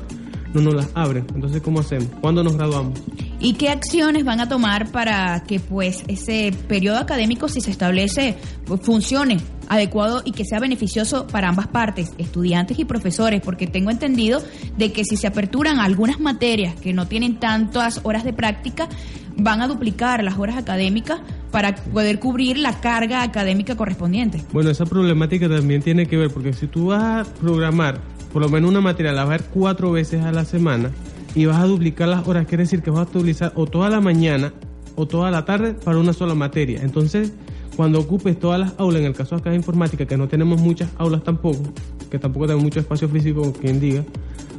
no 0.55 0.61
nos 0.61 0.75
las 0.75 0.89
abren. 0.95 1.27
Entonces, 1.35 1.63
¿cómo 1.63 1.81
hacemos? 1.81 2.09
¿Cuándo 2.21 2.43
nos 2.43 2.57
graduamos? 2.57 3.01
¿Y 3.41 3.55
qué 3.55 3.71
acciones 3.71 4.25
van 4.25 4.41
a 4.41 4.49
tomar 4.49 4.91
para 4.93 5.43
que 5.45 5.59
pues 5.61 6.05
ese 6.09 6.53
periodo 6.69 6.99
académico, 6.99 7.49
si 7.49 7.61
se 7.61 7.71
establece, 7.71 8.37
funcione 8.83 9.39
adecuado 9.69 10.23
y 10.25 10.33
que 10.33 10.45
sea 10.45 10.61
beneficioso 10.61 11.27
para 11.27 11.49
ambas 11.49 11.67
partes, 11.67 12.13
estudiantes 12.19 12.79
y 12.79 12.85
profesores? 12.85 13.41
Porque 13.41 13.67
tengo 13.67 13.91
entendido 13.91 14.43
de 14.77 14.93
que 14.93 15.05
si 15.05 15.17
se 15.17 15.27
aperturan 15.27 15.81
algunas 15.81 16.21
materias 16.21 16.77
que 16.77 16.93
no 16.93 17.09
tienen 17.09 17.41
tantas 17.41 18.01
horas 18.05 18.25
de 18.25 18.33
práctica, 18.33 18.89
van 19.37 19.63
a 19.63 19.69
duplicar 19.69 20.23
las 20.23 20.39
horas 20.39 20.57
académicas 20.57 21.21
para 21.51 21.75
poder 21.75 22.19
cubrir 22.19 22.59
la 22.59 22.81
carga 22.81 23.23
académica 23.23 23.77
correspondiente. 23.77 24.43
Bueno, 24.53 24.71
esa 24.71 24.87
problemática 24.87 25.49
también 25.49 25.83
tiene 25.83 26.07
que 26.07 26.17
ver, 26.17 26.31
porque 26.31 26.53
si 26.53 26.67
tú 26.67 26.87
vas 26.87 27.29
a 27.29 27.35
programar 27.35 28.01
por 28.33 28.43
lo 28.43 28.49
menos 28.49 28.71
una 28.71 28.81
materia 28.81 29.13
la 29.13 29.25
vas 29.25 29.35
a 29.35 29.39
ver 29.39 29.45
cuatro 29.53 29.93
veces 29.93 30.23
a 30.25 30.33
la 30.33 30.45
semana 30.45 30.91
y 31.35 31.47
vas 31.47 31.59
a 31.59 31.67
duplicar 31.67 32.09
las 32.09 32.27
horas, 32.27 32.47
quiere 32.47 32.65
decir 32.65 32.83
que 32.83 32.91
vas 32.91 33.07
a 33.07 33.19
utilizar 33.19 33.53
o 33.55 33.67
toda 33.67 33.89
la 33.89 34.01
mañana 34.01 34.53
o 34.97 35.07
toda 35.07 35.31
la 35.31 35.45
tarde 35.45 35.75
para 35.75 35.99
una 35.99 36.13
sola 36.13 36.35
materia. 36.35 36.81
Entonces, 36.83 37.33
cuando 37.77 38.01
ocupes 38.01 38.39
todas 38.39 38.61
las 38.61 38.75
aulas, 38.79 39.01
en 39.01 39.07
el 39.07 39.15
caso 39.15 39.35
acá 39.35 39.51
de 39.51 39.57
informática, 39.57 40.07
que 40.07 40.17
no 40.17 40.29
tenemos 40.29 40.61
muchas 40.61 40.91
aulas 40.99 41.23
tampoco, 41.25 41.63
que 42.11 42.19
tampoco 42.19 42.47
tenemos 42.47 42.65
mucho 42.65 42.81
espacio 42.81 43.09
físico, 43.09 43.53
quien 43.53 43.81
diga, 43.81 44.05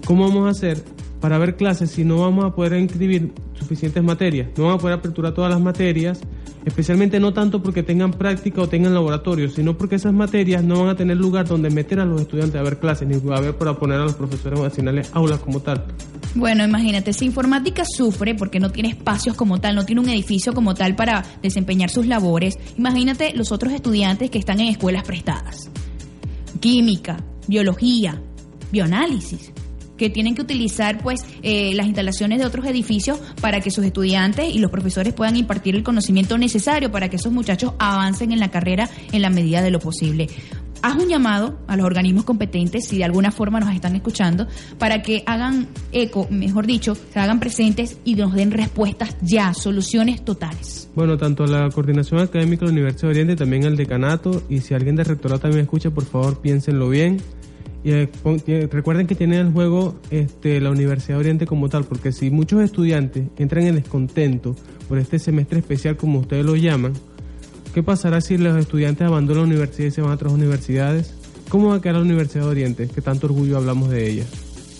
¿cómo 0.05 0.27
vamos 0.27 0.47
a 0.47 0.49
hacer 0.49 0.83
para 1.23 1.37
ver 1.37 1.55
clases 1.55 1.89
si 1.89 2.03
no 2.03 2.17
vamos 2.17 2.43
a 2.43 2.53
poder 2.53 2.77
inscribir 2.77 3.31
suficientes 3.57 4.03
materias? 4.03 4.49
No 4.57 4.65
vamos 4.65 4.79
a 4.79 4.81
poder 4.81 4.97
aperturar 4.97 5.33
todas 5.33 5.49
las 5.49 5.61
materias, 5.61 6.19
especialmente 6.65 7.17
no 7.17 7.31
tanto 7.31 7.63
porque 7.63 7.81
tengan 7.81 8.11
práctica 8.11 8.61
o 8.61 8.67
tengan 8.67 8.93
laboratorio, 8.93 9.49
sino 9.49 9.77
porque 9.77 9.95
esas 9.95 10.11
materias 10.11 10.65
no 10.65 10.81
van 10.81 10.89
a 10.89 10.95
tener 10.97 11.15
lugar 11.15 11.47
donde 11.47 11.69
meter 11.69 12.01
a 12.01 12.05
los 12.05 12.19
estudiantes 12.19 12.59
a 12.59 12.61
ver 12.61 12.77
clases, 12.77 13.07
ni 13.07 13.15
a 13.15 13.39
ver 13.39 13.55
para 13.55 13.73
poner 13.73 14.01
a 14.01 14.03
los 14.03 14.15
profesores 14.15 14.59
asignarles 14.59 15.11
aulas 15.13 15.39
como 15.39 15.61
tal. 15.61 15.85
Bueno, 16.35 16.65
imagínate, 16.65 17.13
si 17.13 17.23
informática 17.23 17.85
sufre 17.85 18.35
porque 18.35 18.59
no 18.59 18.71
tiene 18.71 18.89
espacios 18.89 19.37
como 19.37 19.61
tal, 19.61 19.75
no 19.75 19.85
tiene 19.85 20.01
un 20.01 20.09
edificio 20.09 20.51
como 20.51 20.73
tal 20.73 20.93
para 20.97 21.23
desempeñar 21.41 21.89
sus 21.89 22.05
labores, 22.05 22.59
imagínate 22.77 23.31
los 23.33 23.53
otros 23.53 23.71
estudiantes 23.71 24.29
que 24.29 24.39
están 24.39 24.59
en 24.59 24.67
escuelas 24.67 25.05
prestadas. 25.05 25.69
Química, 26.59 27.15
biología, 27.47 28.21
bioanálisis 28.73 29.53
que 29.97 30.09
tienen 30.09 30.35
que 30.35 30.41
utilizar 30.41 31.01
pues 31.01 31.25
eh, 31.41 31.73
las 31.75 31.85
instalaciones 31.85 32.39
de 32.39 32.45
otros 32.45 32.65
edificios 32.65 33.19
para 33.41 33.61
que 33.61 33.71
sus 33.71 33.85
estudiantes 33.85 34.53
y 34.53 34.59
los 34.59 34.71
profesores 34.71 35.13
puedan 35.13 35.35
impartir 35.35 35.75
el 35.75 35.83
conocimiento 35.83 36.37
necesario 36.37 36.91
para 36.91 37.09
que 37.09 37.17
esos 37.17 37.31
muchachos 37.31 37.73
avancen 37.79 38.31
en 38.31 38.39
la 38.39 38.51
carrera 38.51 38.89
en 39.11 39.21
la 39.21 39.29
medida 39.29 39.61
de 39.61 39.71
lo 39.71 39.79
posible 39.79 40.29
haz 40.83 41.01
un 41.01 41.07
llamado 41.07 41.57
a 41.65 41.77
los 41.77 41.85
organismos 41.85 42.25
competentes, 42.25 42.85
si 42.85 42.97
de 42.97 43.05
alguna 43.05 43.31
forma 43.31 43.59
nos 43.59 43.73
están 43.73 43.95
escuchando, 43.95 44.47
para 44.77 45.01
que 45.01 45.23
hagan 45.25 45.67
eco, 45.93 46.27
mejor 46.29 46.67
dicho, 46.67 46.95
se 46.95 47.19
hagan 47.19 47.39
presentes 47.39 47.97
y 48.03 48.15
nos 48.15 48.33
den 48.33 48.51
respuestas 48.51 49.15
ya, 49.21 49.53
soluciones 49.53 50.23
totales. 50.23 50.89
Bueno, 50.93 51.17
tanto 51.17 51.45
la 51.45 51.69
coordinación 51.69 52.19
académica 52.19 52.65
de 52.65 52.67
la 52.67 52.73
Universidad 52.73 53.07
de 53.07 53.11
Oriente, 53.11 53.35
también 53.37 53.63
el 53.63 53.77
decanato, 53.77 54.43
y 54.49 54.59
si 54.59 54.73
alguien 54.73 54.97
del 54.97 55.05
rectorado 55.05 55.39
también 55.39 55.61
escucha, 55.61 55.89
por 55.89 56.03
favor 56.03 56.41
piénsenlo 56.41 56.89
bien. 56.89 57.21
Y 57.83 57.91
eh, 57.91 58.09
recuerden 58.71 59.07
que 59.07 59.15
tienen 59.15 59.47
el 59.47 59.51
juego 59.51 59.95
este, 60.09 60.61
la 60.61 60.71
Universidad 60.71 61.15
de 61.15 61.19
Oriente 61.19 61.45
como 61.45 61.67
tal, 61.69 61.83
porque 61.83 62.11
si 62.11 62.29
muchos 62.29 62.61
estudiantes 62.61 63.27
entran 63.37 63.65
en 63.65 63.75
descontento 63.75 64.55
por 64.87 64.99
este 64.99 65.19
semestre 65.19 65.59
especial, 65.59 65.97
como 65.97 66.19
ustedes 66.19 66.45
lo 66.45 66.55
llaman, 66.55 66.93
¿Qué 67.73 67.81
pasará 67.81 68.21
si 68.21 68.37
los 68.37 68.55
estudiantes 68.55 69.07
abandonan 69.07 69.43
la 69.43 69.49
universidad 69.49 69.87
y 69.87 69.91
se 69.91 70.01
van 70.01 70.11
a 70.11 70.13
otras 70.13 70.31
universidades? 70.31 71.15
¿Cómo 71.49 71.69
va 71.69 71.77
a 71.77 71.81
quedar 71.81 71.95
la 71.95 72.01
Universidad 72.03 72.43
de 72.43 72.49
Oriente? 72.49 72.87
Que 72.87 73.01
tanto 73.01 73.25
orgullo 73.25 73.57
hablamos 73.57 73.89
de 73.89 74.11
ella. 74.11 74.25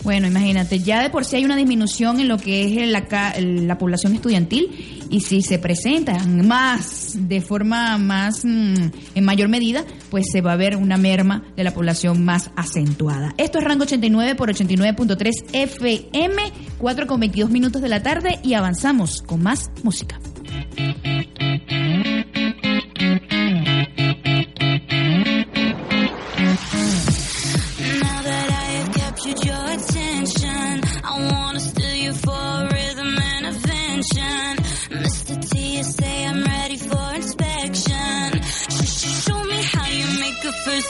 Bueno, 0.04 0.28
imagínate, 0.28 0.80
ya 0.80 1.02
de 1.02 1.10
por 1.10 1.24
sí 1.24 1.38
hay 1.38 1.46
una 1.46 1.56
disminución 1.56 2.20
en 2.20 2.28
lo 2.28 2.38
que 2.38 2.66
es 2.66 2.89
la, 2.89 3.06
la 3.39 3.78
población 3.78 4.13
estudiantil 4.16 5.08
y 5.10 5.22
si 5.22 5.42
se 5.42 5.60
presentan 5.60 6.46
más, 6.46 7.16
de 7.18 7.39
forma 7.39 7.98
más, 7.98 8.44
mm, 8.44 8.92
en 9.16 9.26
mayor 9.26 9.48
medida, 9.48 9.86
pues 10.10 10.26
se 10.32 10.42
va 10.42 10.54
a 10.54 10.58
ver 10.58 10.76
una 10.76 10.98
merma 10.98 11.44
de 11.56 11.63
la 11.63 11.74
población 11.74 12.26
más 12.26 12.52
acentuada. 12.56 13.34
Esto 13.38 13.60
es 13.60 13.63
Rango 13.63 13.84
89 13.84 14.36
por 14.36 14.50
89.3 14.50 15.32
FM, 15.54 16.42
4 16.78 17.08
con 17.08 17.20
22 17.20 17.50
minutos 17.50 17.82
de 17.82 17.89
la 17.89 18.04
tarde 18.04 18.39
y 18.44 18.56
avanzamos 18.56 19.22
con 19.22 19.42
más 19.42 19.72
música. 19.84 20.20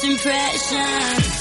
Impression 0.04 1.33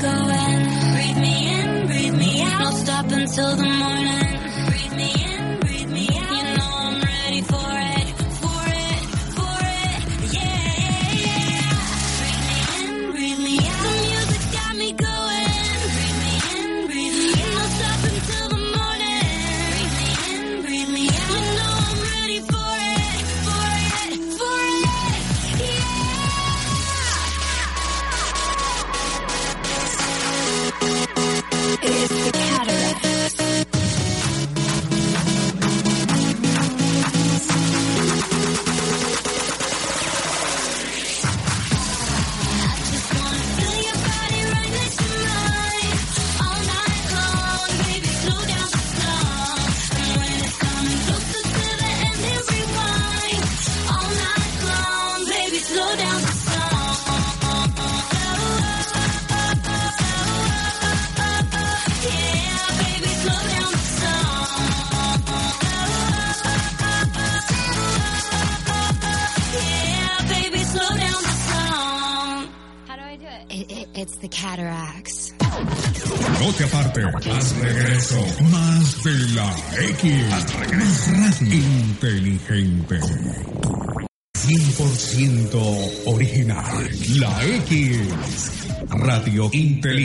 go 0.00 0.08
and 0.08 0.94
breathe 0.94 1.18
me 1.18 1.34
in, 1.60 1.86
breathe 1.86 2.18
me 2.18 2.42
out. 2.42 2.60
I'll 2.66 2.72
stop 2.72 3.06
until 3.10 3.56
the 3.56 3.64
morning. 3.64 4.25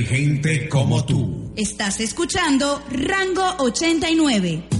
inteligente 0.02 0.68
como 0.68 1.06
tú. 1.06 1.52
Estás 1.56 2.00
escuchando 2.00 2.82
Rango 2.90 3.44
89. 3.60 4.71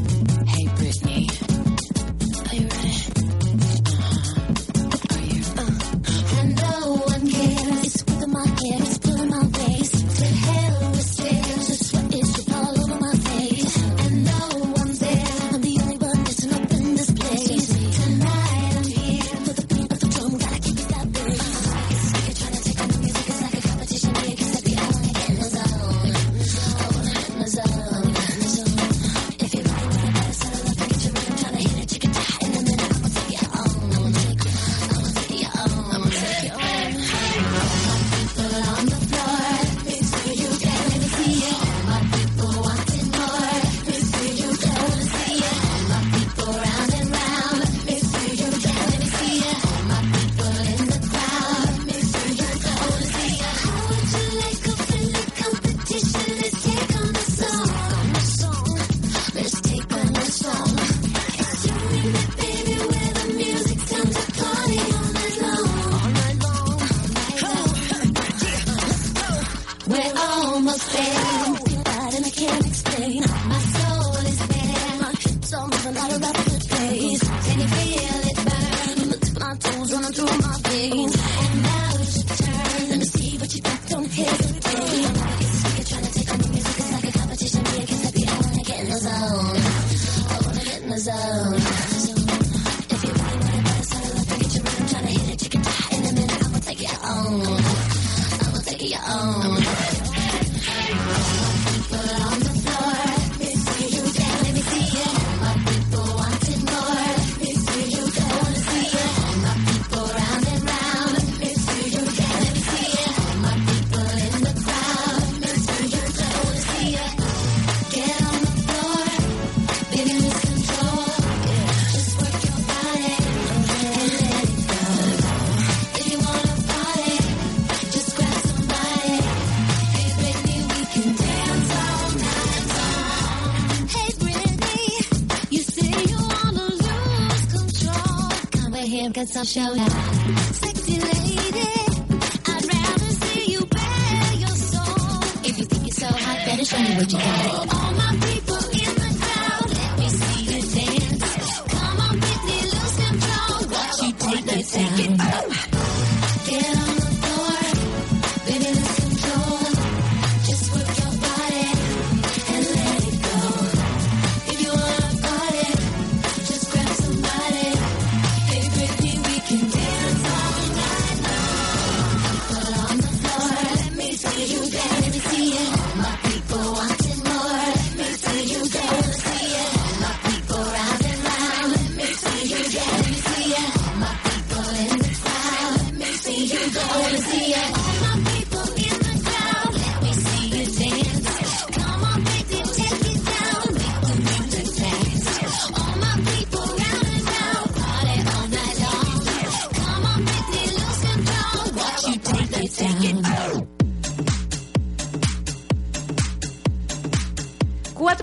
小 139.54 140.01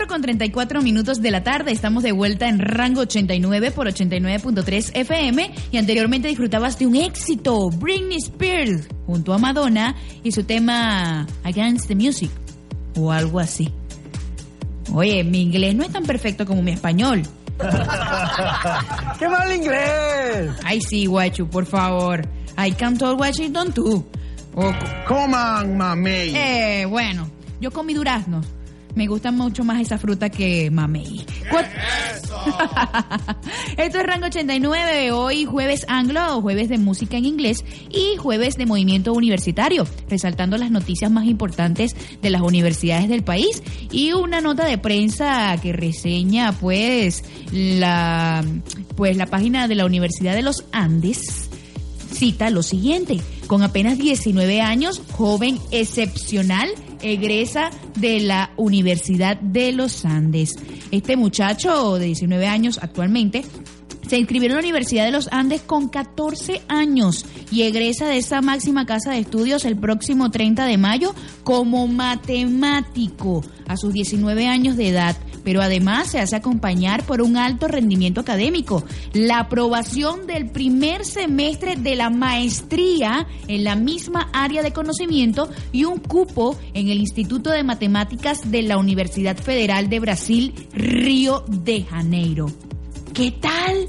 con 0.08 0.22
34 0.22 0.82
minutos 0.82 1.22
de 1.22 1.30
la 1.30 1.44
tarde. 1.44 1.70
Estamos 1.70 2.02
de 2.02 2.10
vuelta 2.10 2.48
en 2.48 2.58
rango 2.58 3.02
89 3.02 3.70
por 3.70 3.86
89.3 3.86 4.90
FM. 4.94 5.52
Y 5.70 5.76
anteriormente 5.76 6.26
disfrutabas 6.26 6.78
de 6.78 6.86
un 6.86 6.96
éxito, 6.96 7.68
Britney 7.70 8.16
Spears, 8.16 8.88
junto 9.06 9.32
a 9.32 9.38
Madonna 9.38 9.94
y 10.24 10.32
su 10.32 10.42
tema 10.42 11.26
Against 11.44 11.86
the 11.86 11.94
Music, 11.94 12.30
o 12.96 13.12
algo 13.12 13.38
así. 13.38 13.72
Oye, 14.92 15.22
mi 15.22 15.42
inglés 15.42 15.74
no 15.76 15.84
es 15.84 15.92
tan 15.92 16.04
perfecto 16.04 16.46
como 16.46 16.62
mi 16.62 16.72
español. 16.72 17.22
¡Qué 19.18 19.28
mal 19.28 19.54
inglés! 19.54 20.50
Ay, 20.64 20.80
sí, 20.80 21.06
guachu, 21.06 21.48
por 21.48 21.66
favor. 21.66 22.26
I 22.56 22.72
can't 22.72 22.98
talk 22.98 23.20
Washington 23.20 23.72
too. 23.72 24.04
O... 24.54 24.72
Coman, 25.06 25.76
mami. 25.76 26.34
Eh, 26.34 26.86
bueno, 26.88 27.28
yo 27.60 27.70
comí 27.70 27.94
duraznos 27.94 28.46
me 28.98 29.06
gusta 29.06 29.30
mucho 29.30 29.62
más 29.62 29.80
esa 29.80 29.96
fruta 29.96 30.28
que 30.28 30.72
mamey. 30.72 31.24
Esto 33.76 33.98
es 34.00 34.04
Rango 34.04 34.26
89, 34.26 35.12
hoy 35.12 35.44
jueves 35.44 35.86
anglo, 35.86 36.42
jueves 36.42 36.68
de 36.68 36.78
música 36.78 37.16
en 37.16 37.24
inglés 37.24 37.64
y 37.90 38.16
jueves 38.16 38.56
de 38.56 38.66
movimiento 38.66 39.12
universitario, 39.12 39.86
resaltando 40.08 40.58
las 40.58 40.72
noticias 40.72 41.12
más 41.12 41.26
importantes 41.26 41.94
de 42.20 42.30
las 42.30 42.42
universidades 42.42 43.08
del 43.08 43.22
país. 43.22 43.62
Y 43.92 44.14
una 44.14 44.40
nota 44.40 44.66
de 44.66 44.78
prensa 44.78 45.56
que 45.62 45.72
reseña 45.72 46.50
pues 46.50 47.22
la 47.52 48.44
pues 48.96 49.16
la 49.16 49.26
página 49.26 49.68
de 49.68 49.76
la 49.76 49.86
Universidad 49.86 50.34
de 50.34 50.42
los 50.42 50.64
Andes 50.72 51.48
cita 52.12 52.50
lo 52.50 52.64
siguiente, 52.64 53.20
con 53.46 53.62
apenas 53.62 53.96
19 53.96 54.60
años, 54.60 55.00
joven 55.12 55.60
excepcional 55.70 56.68
egresa 57.02 57.70
de 57.96 58.20
la 58.20 58.50
Universidad 58.56 59.38
de 59.40 59.72
los 59.72 60.04
Andes. 60.04 60.56
Este 60.90 61.16
muchacho 61.16 61.98
de 61.98 62.06
19 62.06 62.46
años 62.46 62.78
actualmente 62.82 63.44
se 64.08 64.18
inscribió 64.18 64.46
en 64.46 64.54
la 64.54 64.60
Universidad 64.60 65.04
de 65.04 65.12
los 65.12 65.28
Andes 65.32 65.60
con 65.60 65.88
14 65.88 66.62
años 66.68 67.26
y 67.50 67.62
egresa 67.62 68.06
de 68.06 68.16
esa 68.16 68.40
máxima 68.40 68.86
casa 68.86 69.10
de 69.10 69.18
estudios 69.18 69.64
el 69.64 69.76
próximo 69.76 70.30
30 70.30 70.64
de 70.64 70.78
mayo 70.78 71.14
como 71.44 71.86
matemático 71.86 73.44
a 73.66 73.76
sus 73.76 73.92
19 73.92 74.46
años 74.46 74.76
de 74.76 74.88
edad 74.88 75.16
pero 75.48 75.62
además 75.62 76.10
se 76.10 76.18
hace 76.18 76.36
acompañar 76.36 77.06
por 77.06 77.22
un 77.22 77.38
alto 77.38 77.68
rendimiento 77.68 78.20
académico, 78.20 78.84
la 79.14 79.38
aprobación 79.38 80.26
del 80.26 80.50
primer 80.50 81.06
semestre 81.06 81.74
de 81.74 81.96
la 81.96 82.10
maestría 82.10 83.26
en 83.46 83.64
la 83.64 83.74
misma 83.74 84.28
área 84.34 84.62
de 84.62 84.74
conocimiento 84.74 85.48
y 85.72 85.84
un 85.84 86.00
cupo 86.00 86.58
en 86.74 86.90
el 86.90 86.98
Instituto 86.98 87.48
de 87.48 87.64
Matemáticas 87.64 88.50
de 88.50 88.60
la 88.60 88.76
Universidad 88.76 89.38
Federal 89.38 89.88
de 89.88 90.00
Brasil, 90.00 90.52
Río 90.74 91.42
de 91.48 91.82
Janeiro. 91.82 92.48
¿Qué 93.14 93.30
tal? 93.30 93.88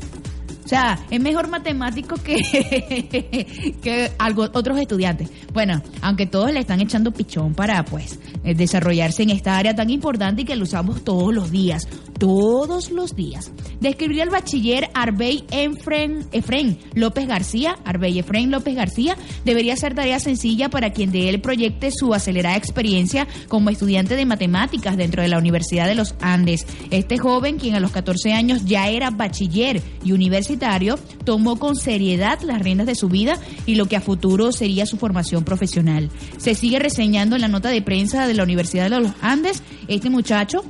O 0.69 0.75
sea, 0.77 0.99
es 1.09 1.19
mejor 1.19 1.47
matemático 1.47 2.15
que, 2.17 2.35
que 3.81 4.11
algo, 4.19 4.43
otros 4.53 4.79
estudiantes. 4.79 5.31
Bueno, 5.51 5.81
aunque 5.99 6.27
todos 6.27 6.53
le 6.53 6.59
están 6.59 6.79
echando 6.79 7.11
pichón 7.11 7.55
para 7.55 7.83
pues 7.83 8.19
eh, 8.43 8.53
desarrollarse 8.53 9.23
en 9.23 9.31
esta 9.31 9.57
área 9.57 9.73
tan 9.73 9.89
importante 9.89 10.43
y 10.43 10.45
que 10.45 10.55
lo 10.55 10.65
usamos 10.65 11.03
todos 11.03 11.33
los 11.33 11.49
días, 11.49 11.87
todos 12.19 12.91
los 12.91 13.15
días. 13.15 13.51
Describiría 13.79 14.23
el 14.23 14.29
bachiller 14.29 14.91
Arbey 14.93 15.43
Efren, 15.49 16.27
Efren 16.31 16.77
López 16.93 17.25
García, 17.27 17.75
Arbey 17.83 18.19
Efren 18.19 18.51
López 18.51 18.75
García, 18.75 19.17
debería 19.45 19.75
ser 19.75 19.95
tarea 19.95 20.19
sencilla 20.19 20.69
para 20.69 20.91
quien 20.91 21.11
de 21.11 21.29
él 21.29 21.41
proyecte 21.41 21.89
su 21.89 22.13
acelerada 22.13 22.57
experiencia 22.57 23.27
como 23.47 23.71
estudiante 23.71 24.15
de 24.15 24.25
matemáticas 24.27 24.97
dentro 24.97 25.23
de 25.23 25.29
la 25.29 25.39
Universidad 25.39 25.87
de 25.87 25.95
los 25.95 26.13
Andes. 26.21 26.67
Este 26.91 27.17
joven, 27.17 27.57
quien 27.57 27.73
a 27.73 27.79
los 27.79 27.89
14 27.89 28.33
años 28.33 28.65
ya 28.65 28.87
era 28.89 29.09
bachiller 29.09 29.81
y 30.03 30.11
universitario, 30.11 30.58
tomó 31.23 31.57
con 31.57 31.75
seriedad 31.75 32.39
las 32.41 32.61
riendas 32.61 32.87
de 32.87 32.95
su 32.95 33.09
vida 33.09 33.37
y 33.65 33.75
lo 33.75 33.87
que 33.87 33.95
a 33.95 34.01
futuro 34.01 34.51
sería 34.51 34.85
su 34.85 34.97
formación 34.97 35.43
profesional. 35.43 36.09
Se 36.37 36.55
sigue 36.55 36.79
reseñando 36.79 37.35
en 37.35 37.41
la 37.41 37.47
nota 37.47 37.69
de 37.69 37.81
prensa 37.81 38.27
de 38.27 38.33
la 38.33 38.43
Universidad 38.43 38.89
de 38.89 38.99
los 38.99 39.11
Andes, 39.21 39.63
este 39.87 40.09
muchacho 40.09 40.63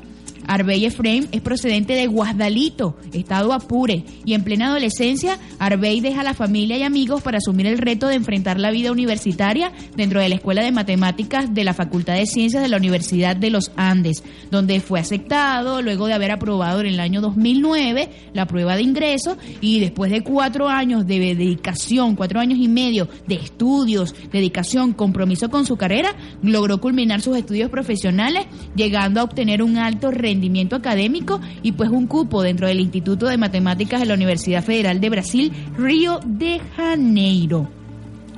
Arbey 0.50 0.84
Efraim 0.84 1.28
es 1.32 1.42
procedente 1.42 1.94
de 1.94 2.08
Guasdalito, 2.08 2.98
estado 3.14 3.54
Apure, 3.54 4.04
y 4.26 4.34
en 4.34 4.44
plena 4.44 4.70
adolescencia, 4.70 5.38
Arbey 5.60 6.02
deja 6.02 6.22
a 6.22 6.24
la 6.24 6.34
familia 6.34 6.76
y 6.76 6.82
amigos 6.82 7.22
para 7.22 7.38
asumir 7.38 7.68
el 7.68 7.78
reto 7.78 8.08
de 8.08 8.16
enfrentar 8.16 8.60
la 8.60 8.72
vida 8.72 8.92
universitaria 8.92 9.72
dentro 9.96 10.20
de 10.20 10.28
la 10.28 10.34
Escuela 10.34 10.64
de 10.64 10.72
Matemáticas 10.72 11.54
de 11.54 11.64
la 11.64 11.76
Facultad 11.76 12.16
de 12.16 12.26
Ciencias 12.26 12.64
de 12.64 12.68
la 12.68 12.78
Universidad 12.78 13.36
de 13.36 13.52
los 13.52 13.72
Andes, 13.76 14.24
donde 14.50 14.80
fue 14.80 15.00
aceptado 15.00 15.84
luego 15.84 16.08
de 16.08 16.14
haber 16.14 16.32
aprobado 16.32 16.82
en 16.82 16.88
el 16.88 17.00
año 17.00 17.22
2009 17.22 18.10
la 18.34 18.48
prueba 18.48 18.76
de 18.76 18.82
ingreso 18.82 19.38
y 19.62 19.80
después 19.80 20.12
de 20.12 20.22
cuatro 20.22 20.68
años 20.68 21.06
de 21.06 21.20
dedicación, 21.20 22.16
cuatro 22.16 22.40
años 22.40 22.58
y 22.60 22.68
medio 22.68 23.08
de 23.28 23.36
estudios, 23.36 24.16
dedicación, 24.32 24.94
compromiso 24.94 25.52
con 25.52 25.68
su 25.68 25.78
carrera, 25.78 26.16
logró 26.42 26.82
culminar 26.82 27.22
sus 27.22 27.38
estudios 27.38 27.70
profesionales, 27.70 28.48
llegando 28.76 29.20
a 29.20 29.26
obtener 29.26 29.62
un 29.62 29.78
alto 29.78 30.10
rendimiento 30.10 30.39
rendimiento 30.40 30.78
académico 30.78 31.42
y 31.62 31.74
pues 31.74 31.90
un 31.90 32.08
cupo 32.08 32.42
dentro 32.42 32.68
del 32.68 32.80
Instituto 32.80 33.28
de 33.28 33.38
Matemáticas 33.38 34.00
de 34.00 34.06
la 34.06 34.14
Universidad 34.14 34.64
Federal 34.64 35.02
de 35.02 35.10
Brasil, 35.10 35.52
Río 35.78 36.22
de 36.26 36.62
Janeiro. 36.78 37.68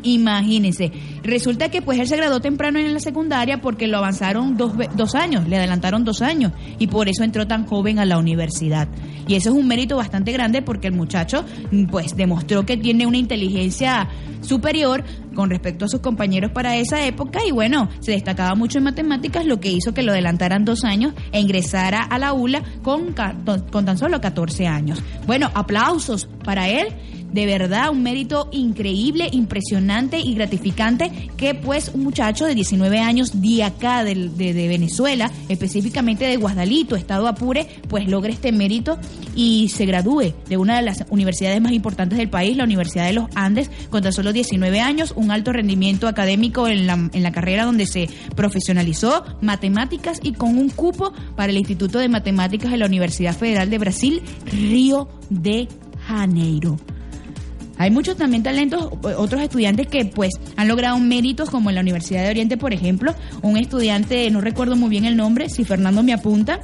Imagínense, 0.01 0.91
resulta 1.23 1.69
que 1.69 1.81
pues 1.81 1.99
él 1.99 2.07
se 2.07 2.17
graduó 2.17 2.39
temprano 2.39 2.79
en 2.79 2.93
la 2.93 2.99
secundaria 2.99 3.61
porque 3.61 3.87
lo 3.87 3.97
avanzaron 3.97 4.57
dos, 4.57 4.73
dos 4.95 5.15
años, 5.15 5.47
le 5.47 5.57
adelantaron 5.57 6.03
dos 6.03 6.21
años 6.21 6.51
y 6.79 6.87
por 6.87 7.09
eso 7.09 7.23
entró 7.23 7.47
tan 7.47 7.65
joven 7.65 7.99
a 7.99 8.05
la 8.05 8.17
universidad. 8.17 8.87
Y 9.27 9.35
eso 9.35 9.49
es 9.49 9.55
un 9.55 9.67
mérito 9.67 9.97
bastante 9.97 10.31
grande 10.31 10.61
porque 10.61 10.87
el 10.87 10.93
muchacho 10.93 11.45
pues 11.89 12.15
demostró 12.15 12.65
que 12.65 12.77
tiene 12.77 13.05
una 13.05 13.17
inteligencia 13.17 14.09
superior 14.41 15.03
con 15.35 15.49
respecto 15.49 15.85
a 15.85 15.87
sus 15.87 16.01
compañeros 16.01 16.51
para 16.51 16.75
esa 16.75 17.05
época 17.05 17.39
y 17.45 17.51
bueno, 17.51 17.89
se 17.99 18.11
destacaba 18.11 18.55
mucho 18.55 18.79
en 18.79 18.85
matemáticas, 18.85 19.45
lo 19.45 19.59
que 19.59 19.71
hizo 19.71 19.93
que 19.93 20.03
lo 20.03 20.11
adelantaran 20.11 20.65
dos 20.65 20.83
años 20.83 21.13
e 21.31 21.39
ingresara 21.39 22.01
a 22.01 22.17
la 22.19 22.33
ULA 22.33 22.63
con, 22.81 23.13
con 23.71 23.85
tan 23.85 23.97
solo 23.97 24.19
14 24.19 24.67
años. 24.67 25.01
Bueno, 25.25 25.49
aplausos 25.53 26.27
para 26.43 26.67
él 26.67 26.87
de 27.31 27.45
verdad 27.45 27.89
un 27.91 28.03
mérito 28.03 28.49
increíble, 28.51 29.29
impresionante 29.31 30.19
y 30.19 30.33
gratificante 30.33 31.10
que 31.37 31.55
pues 31.55 31.91
un 31.93 32.03
muchacho 32.03 32.45
de 32.45 32.55
19 32.55 32.99
años 32.99 33.41
de 33.41 33.63
acá 33.63 34.03
de, 34.03 34.15
Venezuela, 34.67 35.31
específicamente 35.49 36.25
de 36.25 36.37
Guadalito, 36.37 36.95
estado 36.95 37.27
Apure, 37.27 37.67
pues 37.87 38.07
logre 38.07 38.33
este 38.33 38.51
mérito 38.51 38.97
y 39.35 39.69
se 39.69 39.85
gradúe 39.85 40.33
de 40.47 40.57
una 40.57 40.75
de 40.77 40.83
las 40.83 41.05
universidades 41.09 41.61
más 41.61 41.71
importantes 41.71 42.17
del 42.17 42.29
país, 42.29 42.57
la 42.57 42.63
Universidad 42.63 43.05
de 43.05 43.13
los 43.13 43.25
Andes, 43.35 43.69
con 43.89 44.03
tan 44.03 44.13
solo 44.13 44.33
19 44.33 44.79
años, 44.79 45.13
un 45.15 45.31
alto 45.31 45.51
rendimiento 45.51 46.07
académico 46.07 46.67
en 46.67 46.87
la, 46.87 46.93
en 46.93 47.23
la 47.23 47.31
carrera 47.31 47.65
donde 47.65 47.85
se 47.85 48.09
profesionalizó, 48.35 49.23
matemáticas 49.41 50.19
y 50.21 50.33
con 50.33 50.57
un 50.57 50.69
cupo 50.69 51.13
para 51.35 51.51
el 51.51 51.57
Instituto 51.57 51.99
de 51.99 52.09
Matemáticas 52.09 52.71
de 52.71 52.77
la 52.77 52.85
Universidad 52.85 53.35
Federal 53.35 53.69
de 53.69 53.77
Brasil, 53.77 54.21
Río 54.51 55.09
de 55.29 55.67
Janeiro. 56.07 56.77
Hay 57.81 57.89
muchos 57.89 58.15
también 58.15 58.43
talentos, 58.43 58.89
otros 59.17 59.41
estudiantes 59.41 59.87
que 59.87 60.05
pues 60.05 60.33
han 60.55 60.67
logrado 60.67 60.99
méritos 60.99 61.49
como 61.49 61.69
en 61.71 61.75
la 61.75 61.81
Universidad 61.81 62.23
de 62.23 62.29
Oriente, 62.29 62.55
por 62.55 62.75
ejemplo, 62.75 63.15
un 63.41 63.57
estudiante, 63.57 64.29
no 64.29 64.39
recuerdo 64.39 64.75
muy 64.75 64.87
bien 64.87 65.05
el 65.05 65.17
nombre, 65.17 65.49
si 65.49 65.65
Fernando 65.65 66.03
me 66.03 66.13
apunta, 66.13 66.59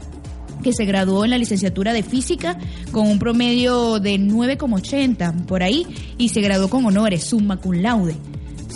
que 0.61 0.73
se 0.73 0.85
graduó 0.85 1.25
en 1.25 1.31
la 1.31 1.39
licenciatura 1.39 1.91
de 1.91 2.03
física 2.03 2.59
con 2.91 3.07
un 3.07 3.17
promedio 3.17 3.99
de 3.99 4.19
9,80 4.19 5.45
por 5.47 5.63
ahí 5.63 5.87
y 6.19 6.29
se 6.29 6.41
graduó 6.41 6.69
con 6.69 6.85
honores, 6.85 7.23
summa 7.23 7.57
cum 7.57 7.73
laude 7.73 8.15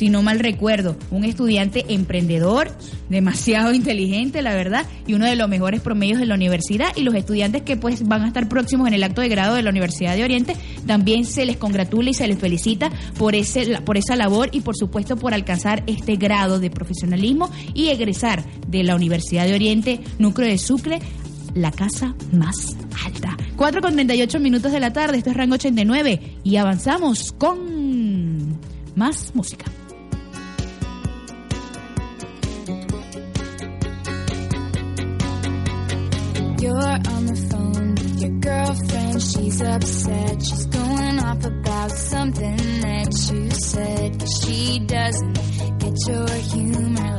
si 0.01 0.09
no 0.09 0.23
mal 0.23 0.39
recuerdo, 0.39 0.97
un 1.11 1.25
estudiante 1.25 1.85
emprendedor, 1.89 2.75
demasiado 3.09 3.71
inteligente, 3.75 4.41
la 4.41 4.55
verdad, 4.55 4.87
y 5.05 5.13
uno 5.13 5.27
de 5.27 5.35
los 5.35 5.47
mejores 5.47 5.79
promedios 5.79 6.19
de 6.19 6.25
la 6.25 6.33
universidad. 6.33 6.87
Y 6.95 7.01
los 7.01 7.13
estudiantes 7.13 7.61
que 7.61 7.77
pues 7.77 8.07
van 8.07 8.23
a 8.23 8.27
estar 8.29 8.49
próximos 8.49 8.87
en 8.87 8.95
el 8.95 9.03
acto 9.03 9.21
de 9.21 9.29
grado 9.29 9.53
de 9.53 9.61
la 9.61 9.69
Universidad 9.69 10.15
de 10.15 10.23
Oriente, 10.23 10.55
también 10.87 11.23
se 11.23 11.45
les 11.45 11.57
congratula 11.57 12.09
y 12.09 12.15
se 12.15 12.27
les 12.27 12.39
felicita 12.39 12.89
por, 13.19 13.35
ese, 13.35 13.79
por 13.81 13.95
esa 13.95 14.15
labor 14.15 14.49
y 14.51 14.61
por 14.61 14.75
supuesto 14.75 15.17
por 15.17 15.35
alcanzar 15.35 15.83
este 15.85 16.15
grado 16.15 16.59
de 16.59 16.71
profesionalismo 16.71 17.51
y 17.75 17.89
egresar 17.89 18.43
de 18.67 18.83
la 18.83 18.95
Universidad 18.95 19.45
de 19.45 19.53
Oriente, 19.53 19.99
núcleo 20.17 20.49
de 20.49 20.57
Sucre, 20.57 20.99
la 21.53 21.69
casa 21.69 22.15
más 22.33 22.75
alta. 23.05 23.37
4 23.55 23.81
con 23.81 23.93
38 23.93 24.39
minutos 24.39 24.71
de 24.71 24.79
la 24.79 24.93
tarde, 24.93 25.19
esto 25.19 25.29
es 25.29 25.37
Rango 25.37 25.53
89 25.53 26.37
y 26.43 26.55
avanzamos 26.55 27.33
con 27.33 28.57
más 28.95 29.35
música. 29.35 29.65
You're 36.91 37.13
on 37.13 37.25
the 37.25 37.35
phone 37.49 37.95
with 37.95 38.21
your 38.21 38.39
girlfriend, 38.41 39.21
she's 39.23 39.61
upset. 39.61 40.43
She's 40.43 40.65
going 40.65 41.19
off 41.19 41.45
about 41.45 41.91
something 41.91 42.57
that 42.57 43.31
you 43.31 43.49
said. 43.51 44.23
She 44.41 44.79
doesn't 44.79 45.33
get 45.79 45.95
your 46.05 46.27
humor 46.27 47.17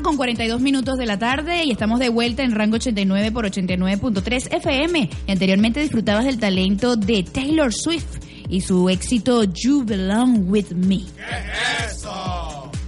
4 0.00 0.02
con 0.02 0.16
42 0.16 0.60
minutos 0.60 0.96
de 0.96 1.04
la 1.04 1.18
tarde 1.18 1.64
y 1.64 1.70
estamos 1.70 1.98
de 1.98 2.08
vuelta 2.08 2.42
en 2.42 2.54
rango 2.54 2.76
89 2.76 3.32
por 3.32 3.44
89.3 3.44 4.54
FM. 4.54 5.10
Y 5.26 5.30
anteriormente 5.30 5.80
disfrutabas 5.80 6.24
del 6.24 6.38
talento 6.38 6.96
de 6.96 7.22
Taylor 7.22 7.72
Swift 7.72 8.18
y 8.48 8.62
su 8.62 8.88
éxito 8.88 9.44
You 9.44 9.84
Belong 9.84 10.48
With 10.48 10.70
Me. 10.72 11.00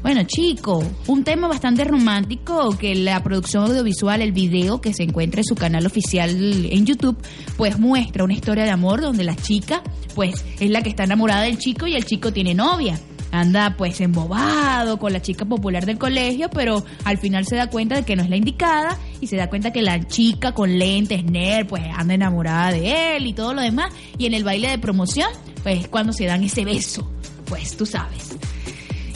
Bueno, 0.03 0.23
chico, 0.25 0.83
un 1.07 1.23
tema 1.23 1.49
bastante 1.49 1.85
romántico 1.85 2.77
que 2.79 2.95
la 2.95 3.23
producción 3.23 3.65
audiovisual, 3.65 4.23
el 4.23 4.33
video 4.33 4.81
que 4.81 4.95
se 4.95 5.03
encuentra 5.03 5.41
en 5.41 5.45
su 5.45 5.55
canal 5.55 5.85
oficial 5.87 6.31
en 6.31 6.87
YouTube, 6.87 7.17
pues 7.57 7.79
muestra 7.79 8.25
una 8.25 8.35
historia 8.35 8.65
de 8.65 8.71
amor 8.71 9.01
donde 9.01 9.23
la 9.23 9.37
chica, 9.37 9.83
pues 10.15 10.45
es 10.59 10.71
la 10.71 10.83
que 10.83 10.89
está 10.89 11.05
enamorada 11.05 11.43
del 11.43 11.59
chico 11.59 11.87
y 11.87 11.95
el 11.95 12.05
chico 12.05 12.33
tiene 12.33 12.55
novia. 12.55 12.99
Anda 13.33 13.75
pues 13.77 14.01
embobado 14.01 14.99
con 14.99 15.13
la 15.13 15.21
chica 15.21 15.45
popular 15.45 15.87
del 15.87 15.99
colegio, 15.99 16.51
pero 16.51 16.85
al 17.05 17.19
final 17.19 17.47
se 17.47 17.57
da 17.57 17.69
cuenta 17.69 17.97
de 17.97 18.05
que 18.05 18.15
no 18.15 18.23
es 18.23 18.31
la 18.31 18.37
indicada 18.37 18.99
y 19.21 19.27
se 19.27 19.37
da 19.37 19.49
cuenta 19.49 19.73
que 19.73 19.83
la 19.83 20.07
chica 20.07 20.53
con 20.53 20.79
lentes, 20.79 21.25
nerd, 21.25 21.67
pues 21.67 21.83
anda 21.97 22.15
enamorada 22.15 22.73
de 22.73 23.17
él 23.17 23.27
y 23.27 23.33
todo 23.33 23.55
lo 23.55 23.63
demás. 23.63 23.93
Y 24.19 24.27
en 24.27 24.35
el 24.35 24.45
baile 24.45 24.69
de 24.69 24.79
promoción, 24.79 25.29
pues 25.63 25.81
es 25.81 25.89
cuando 25.89 26.13
se 26.13 26.27
dan 26.27 26.45
ese 26.45 26.65
beso, 26.65 27.11
pues 27.47 27.77
tú 27.77 27.87
sabes. 27.87 28.37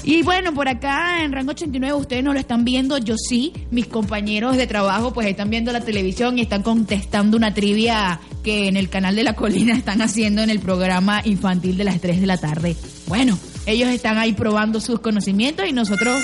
Y 0.06 0.22
bueno, 0.22 0.54
por 0.54 0.68
acá 0.68 1.24
en 1.24 1.32
Rango 1.32 1.50
89 1.50 1.98
ustedes 1.98 2.22
no 2.22 2.32
lo 2.32 2.38
están 2.38 2.64
viendo, 2.64 2.96
yo 2.96 3.16
sí. 3.18 3.52
Mis 3.72 3.88
compañeros 3.88 4.56
de 4.56 4.68
trabajo 4.68 5.12
pues 5.12 5.26
están 5.26 5.50
viendo 5.50 5.72
la 5.72 5.80
televisión 5.80 6.38
y 6.38 6.42
están 6.42 6.62
contestando 6.62 7.36
una 7.36 7.52
trivia 7.52 8.20
que 8.44 8.68
en 8.68 8.76
el 8.76 8.88
canal 8.88 9.16
de 9.16 9.24
la 9.24 9.32
colina 9.34 9.74
están 9.76 10.00
haciendo 10.02 10.42
en 10.42 10.50
el 10.50 10.60
programa 10.60 11.22
infantil 11.24 11.76
de 11.76 11.82
las 11.82 12.00
3 12.00 12.20
de 12.20 12.26
la 12.28 12.36
tarde. 12.36 12.76
Bueno, 13.08 13.36
ellos 13.66 13.90
están 13.90 14.18
ahí 14.18 14.32
probando 14.32 14.80
sus 14.80 15.00
conocimientos 15.00 15.66
y 15.68 15.72
nosotros 15.72 16.22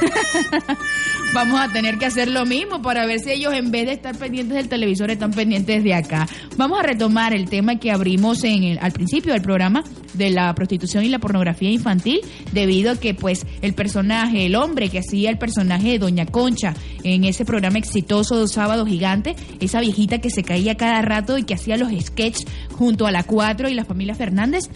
vamos 1.34 1.60
a 1.60 1.68
tener 1.72 1.98
que 1.98 2.06
hacer 2.06 2.28
lo 2.28 2.46
mismo 2.46 2.80
para 2.80 3.04
ver 3.06 3.20
si 3.20 3.32
ellos 3.32 3.52
en 3.54 3.70
vez 3.70 3.86
de 3.86 3.92
estar 3.92 4.16
pendientes 4.16 4.56
del 4.56 4.68
televisor 4.68 5.10
están 5.10 5.32
pendientes 5.32 5.82
de 5.82 5.94
acá. 5.94 6.28
Vamos 6.56 6.78
a 6.78 6.82
retomar 6.82 7.34
el 7.34 7.48
tema 7.48 7.78
que 7.78 7.90
abrimos 7.90 8.44
en 8.44 8.62
el, 8.62 8.78
al 8.80 8.92
principio 8.92 9.32
del 9.32 9.42
programa 9.42 9.84
de 10.14 10.30
la 10.30 10.54
prostitución 10.54 11.04
y 11.04 11.08
la 11.08 11.18
pornografía 11.18 11.70
infantil 11.70 12.20
debido 12.52 12.92
a 12.92 12.96
que 12.96 13.14
pues 13.14 13.46
el 13.62 13.74
personaje, 13.74 14.46
el 14.46 14.54
hombre 14.54 14.88
que 14.88 15.00
hacía 15.00 15.30
el 15.30 15.38
personaje 15.38 15.90
de 15.90 15.98
Doña 15.98 16.26
Concha 16.26 16.74
en 17.02 17.24
ese 17.24 17.44
programa 17.44 17.78
exitoso 17.78 18.40
de 18.40 18.48
Sábado 18.48 18.86
Gigante, 18.86 19.36
esa 19.60 19.80
viejita 19.80 20.18
que 20.18 20.30
se 20.30 20.42
caía 20.42 20.76
cada 20.76 21.02
rato 21.02 21.36
y 21.36 21.42
que 21.42 21.54
hacía 21.54 21.76
los 21.76 21.90
sketches 22.00 22.46
junto 22.72 23.06
a 23.06 23.10
la 23.10 23.24
Cuatro 23.24 23.68
y 23.68 23.74
la 23.74 23.84
familia 23.84 24.14
Fernández, 24.14 24.70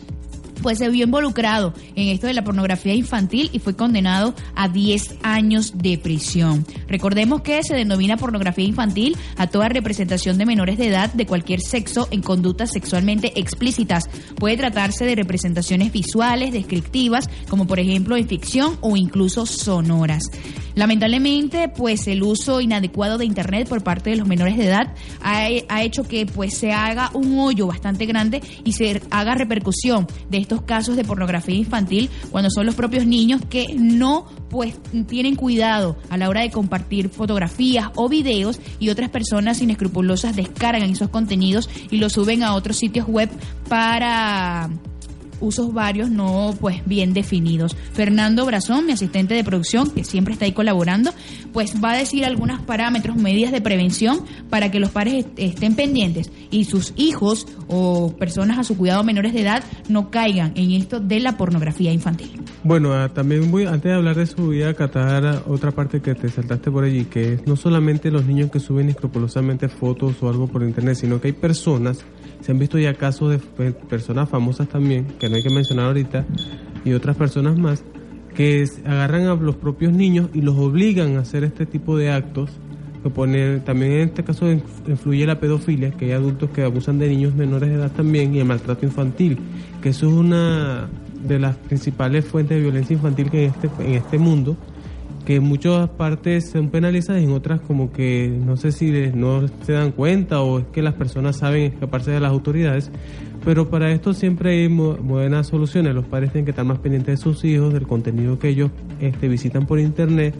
pues 0.62 0.78
se 0.78 0.88
vio 0.88 1.04
involucrado 1.04 1.74
en 1.94 2.08
esto 2.08 2.26
de 2.26 2.34
la 2.34 2.44
pornografía 2.44 2.94
infantil 2.94 3.50
y 3.52 3.58
fue 3.58 3.76
condenado 3.76 4.34
a 4.54 4.68
10 4.68 5.16
años 5.22 5.72
de 5.76 5.98
prisión. 5.98 6.64
Recordemos 6.88 7.42
que 7.42 7.62
se 7.62 7.74
denomina 7.74 8.16
pornografía 8.16 8.64
infantil 8.64 9.16
a 9.36 9.46
toda 9.46 9.68
representación 9.68 10.38
de 10.38 10.46
menores 10.46 10.78
de 10.78 10.88
edad 10.88 11.12
de 11.12 11.26
cualquier 11.26 11.60
sexo 11.60 12.08
en 12.10 12.22
conductas 12.22 12.70
sexualmente 12.72 13.38
explícitas. 13.38 14.08
Puede 14.36 14.56
tratarse 14.56 15.04
de 15.04 15.14
representaciones 15.14 15.92
visuales, 15.92 16.52
descriptivas, 16.52 17.28
como 17.48 17.66
por 17.66 17.80
ejemplo 17.80 18.16
en 18.16 18.28
ficción 18.28 18.76
o 18.80 18.96
incluso 18.96 19.46
sonoras. 19.46 20.24
Lamentablemente, 20.74 21.68
pues 21.68 22.06
el 22.06 22.22
uso 22.22 22.60
inadecuado 22.60 23.18
de 23.18 23.24
internet 23.24 23.68
por 23.68 23.82
parte 23.82 24.10
de 24.10 24.16
los 24.16 24.26
menores 24.26 24.56
de 24.56 24.66
edad 24.66 24.94
ha, 25.20 25.82
hecho 25.82 26.04
que 26.04 26.26
pues 26.26 26.54
se 26.54 26.72
haga 26.72 27.10
un 27.14 27.38
hoyo 27.38 27.66
bastante 27.66 28.06
grande 28.06 28.42
y 28.64 28.72
se 28.72 29.02
haga 29.10 29.34
repercusión 29.34 30.06
de 30.28 30.38
estos 30.50 30.62
casos 30.62 30.96
de 30.96 31.04
pornografía 31.04 31.54
infantil 31.54 32.10
cuando 32.32 32.50
son 32.50 32.66
los 32.66 32.74
propios 32.74 33.06
niños 33.06 33.40
que 33.48 33.66
no 33.76 34.26
pues 34.48 34.74
tienen 35.06 35.36
cuidado 35.36 35.96
a 36.08 36.16
la 36.16 36.28
hora 36.28 36.40
de 36.40 36.50
compartir 36.50 37.08
fotografías 37.08 37.90
o 37.94 38.08
videos 38.08 38.58
y 38.80 38.88
otras 38.88 39.10
personas 39.10 39.62
inescrupulosas 39.62 40.34
descargan 40.34 40.90
esos 40.90 41.08
contenidos 41.08 41.70
y 41.90 41.98
los 41.98 42.14
suben 42.14 42.42
a 42.42 42.54
otros 42.54 42.78
sitios 42.78 43.06
web 43.06 43.30
para 43.68 44.68
usos 45.40 45.72
varios 45.72 46.10
no 46.10 46.54
pues 46.60 46.84
bien 46.86 47.12
definidos. 47.12 47.76
Fernando 47.92 48.46
Brazón, 48.46 48.86
mi 48.86 48.92
asistente 48.92 49.34
de 49.34 49.44
producción, 49.44 49.90
que 49.90 50.04
siempre 50.04 50.34
está 50.34 50.44
ahí 50.44 50.52
colaborando, 50.52 51.12
pues 51.52 51.74
va 51.82 51.92
a 51.92 51.96
decir 51.96 52.24
algunos 52.24 52.60
parámetros, 52.60 53.16
medidas 53.16 53.52
de 53.52 53.60
prevención 53.60 54.24
para 54.48 54.70
que 54.70 54.80
los 54.80 54.90
padres 54.90 55.26
estén 55.36 55.74
pendientes 55.74 56.30
y 56.50 56.64
sus 56.64 56.92
hijos 56.96 57.46
o 57.68 58.14
personas 58.18 58.58
a 58.58 58.64
su 58.64 58.76
cuidado 58.76 59.04
menores 59.04 59.32
de 59.32 59.42
edad 59.42 59.64
no 59.88 60.10
caigan 60.10 60.52
en 60.54 60.72
esto 60.72 61.00
de 61.00 61.20
la 61.20 61.36
pornografía 61.36 61.92
infantil. 61.92 62.40
Bueno, 62.62 62.92
ah, 62.92 63.08
también 63.08 63.50
voy, 63.50 63.64
antes 63.64 63.84
de 63.84 63.94
hablar 63.94 64.16
de 64.16 64.24
eso, 64.24 64.36
voy 64.38 64.62
a 64.62 64.70
acatar 64.70 65.44
otra 65.46 65.70
parte 65.70 66.00
que 66.00 66.14
te 66.14 66.28
saltaste 66.28 66.70
por 66.70 66.84
allí, 66.84 67.04
que 67.04 67.34
es 67.34 67.46
no 67.46 67.56
solamente 67.56 68.10
los 68.10 68.26
niños 68.26 68.50
que 68.50 68.60
suben 68.60 68.88
escrupulosamente 68.88 69.68
fotos 69.68 70.22
o 70.22 70.28
algo 70.28 70.46
por 70.46 70.62
internet, 70.62 70.96
sino 70.96 71.20
que 71.20 71.28
hay 71.28 71.32
personas, 71.32 72.04
se 72.40 72.52
han 72.52 72.58
visto 72.58 72.78
ya 72.78 72.94
casos 72.94 73.30
de 73.30 73.72
personas 73.72 74.28
famosas 74.28 74.68
también, 74.68 75.06
que 75.18 75.26
hay 75.36 75.42
que 75.42 75.50
mencionar 75.50 75.86
ahorita, 75.86 76.24
y 76.84 76.92
otras 76.92 77.16
personas 77.16 77.58
más, 77.58 77.84
que 78.34 78.64
agarran 78.84 79.26
a 79.26 79.34
los 79.34 79.56
propios 79.56 79.92
niños 79.92 80.30
y 80.32 80.40
los 80.40 80.56
obligan 80.56 81.16
a 81.16 81.20
hacer 81.20 81.44
este 81.44 81.66
tipo 81.66 81.96
de 81.96 82.10
actos. 82.10 82.50
Que 83.02 83.08
pone, 83.08 83.60
también 83.60 83.92
en 83.92 84.00
este 84.08 84.24
caso 84.24 84.50
influye 84.50 85.24
la 85.26 85.40
pedofilia, 85.40 85.90
que 85.90 86.04
hay 86.04 86.12
adultos 86.12 86.50
que 86.50 86.64
abusan 86.64 86.98
de 86.98 87.08
niños 87.08 87.34
menores 87.34 87.70
de 87.70 87.76
edad 87.76 87.90
también, 87.90 88.34
y 88.34 88.40
el 88.40 88.44
maltrato 88.44 88.84
infantil, 88.84 89.38
que 89.80 89.88
eso 89.88 90.06
es 90.06 90.12
una 90.12 90.90
de 91.26 91.38
las 91.38 91.56
principales 91.56 92.26
fuentes 92.26 92.58
de 92.58 92.62
violencia 92.62 92.94
infantil 92.94 93.30
que 93.30 93.46
en 93.46 93.50
este, 93.50 93.70
en 93.78 93.94
este 93.94 94.18
mundo, 94.18 94.56
que 95.24 95.36
en 95.36 95.44
muchas 95.44 95.88
partes 95.90 96.50
son 96.50 96.68
penalizadas 96.70 97.22
y 97.22 97.24
en 97.24 97.32
otras 97.32 97.60
como 97.60 97.92
que 97.92 98.28
no 98.44 98.56
sé 98.56 98.72
si 98.72 98.90
no 99.14 99.46
se 99.64 99.72
dan 99.72 99.92
cuenta 99.92 100.40
o 100.40 100.58
es 100.58 100.66
que 100.66 100.82
las 100.82 100.94
personas 100.94 101.36
saben 101.36 101.72
escaparse 101.72 102.10
de 102.10 102.20
las 102.20 102.30
autoridades, 102.30 102.90
pero 103.44 103.70
para 103.70 103.90
esto 103.90 104.12
siempre 104.12 104.50
hay 104.50 104.68
buenas 104.68 105.46
soluciones. 105.46 105.94
Los 105.94 106.06
padres 106.06 106.32
tienen 106.32 106.44
que 106.44 106.50
estar 106.50 106.64
más 106.64 106.78
pendientes 106.78 107.18
de 107.18 107.22
sus 107.22 107.44
hijos, 107.44 107.72
del 107.72 107.86
contenido 107.86 108.38
que 108.38 108.48
ellos 108.48 108.70
este, 109.00 109.28
visitan 109.28 109.66
por 109.66 109.78
internet. 109.78 110.34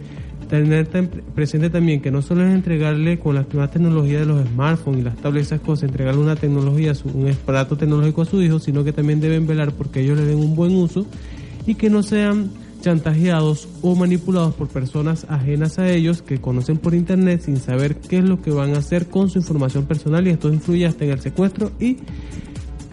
Tener 0.49 0.87
presente 1.33 1.69
también 1.69 2.01
que 2.01 2.11
no 2.11 2.21
solo 2.21 2.45
es 2.45 2.53
entregarle 2.53 3.19
con 3.19 3.35
las 3.35 3.47
nuevas 3.53 3.71
tecnologías 3.71 4.21
de 4.21 4.25
los 4.25 4.45
smartphones 4.49 4.99
y 4.99 5.03
las 5.03 5.15
tablets, 5.15 5.47
esas 5.47 5.61
cosas, 5.61 5.89
entregarle 5.89 6.21
una 6.21 6.35
tecnología, 6.35 6.91
un 7.13 7.29
aparato 7.29 7.77
tecnológico 7.77 8.23
a 8.23 8.25
su 8.25 8.41
hijo, 8.41 8.59
sino 8.59 8.83
que 8.83 8.91
también 8.91 9.21
deben 9.21 9.47
velar 9.47 9.71
porque 9.71 10.01
ellos 10.01 10.17
le 10.17 10.25
den 10.25 10.37
un 10.37 10.53
buen 10.53 10.75
uso 10.75 11.05
y 11.65 11.75
que 11.75 11.89
no 11.89 12.03
sean 12.03 12.49
chantajeados 12.81 13.69
o 13.81 13.95
manipulados 13.95 14.53
por 14.55 14.67
personas 14.67 15.25
ajenas 15.29 15.79
a 15.79 15.89
ellos 15.89 16.21
que 16.21 16.41
conocen 16.41 16.77
por 16.77 16.95
internet 16.95 17.41
sin 17.45 17.57
saber 17.57 17.95
qué 17.95 18.17
es 18.17 18.23
lo 18.23 18.41
que 18.41 18.51
van 18.51 18.75
a 18.75 18.79
hacer 18.79 19.07
con 19.07 19.29
su 19.29 19.39
información 19.39 19.85
personal 19.85 20.27
y 20.27 20.31
esto 20.31 20.51
influye 20.51 20.85
hasta 20.85 21.05
en 21.05 21.11
el 21.11 21.21
secuestro 21.21 21.71
y 21.79 21.97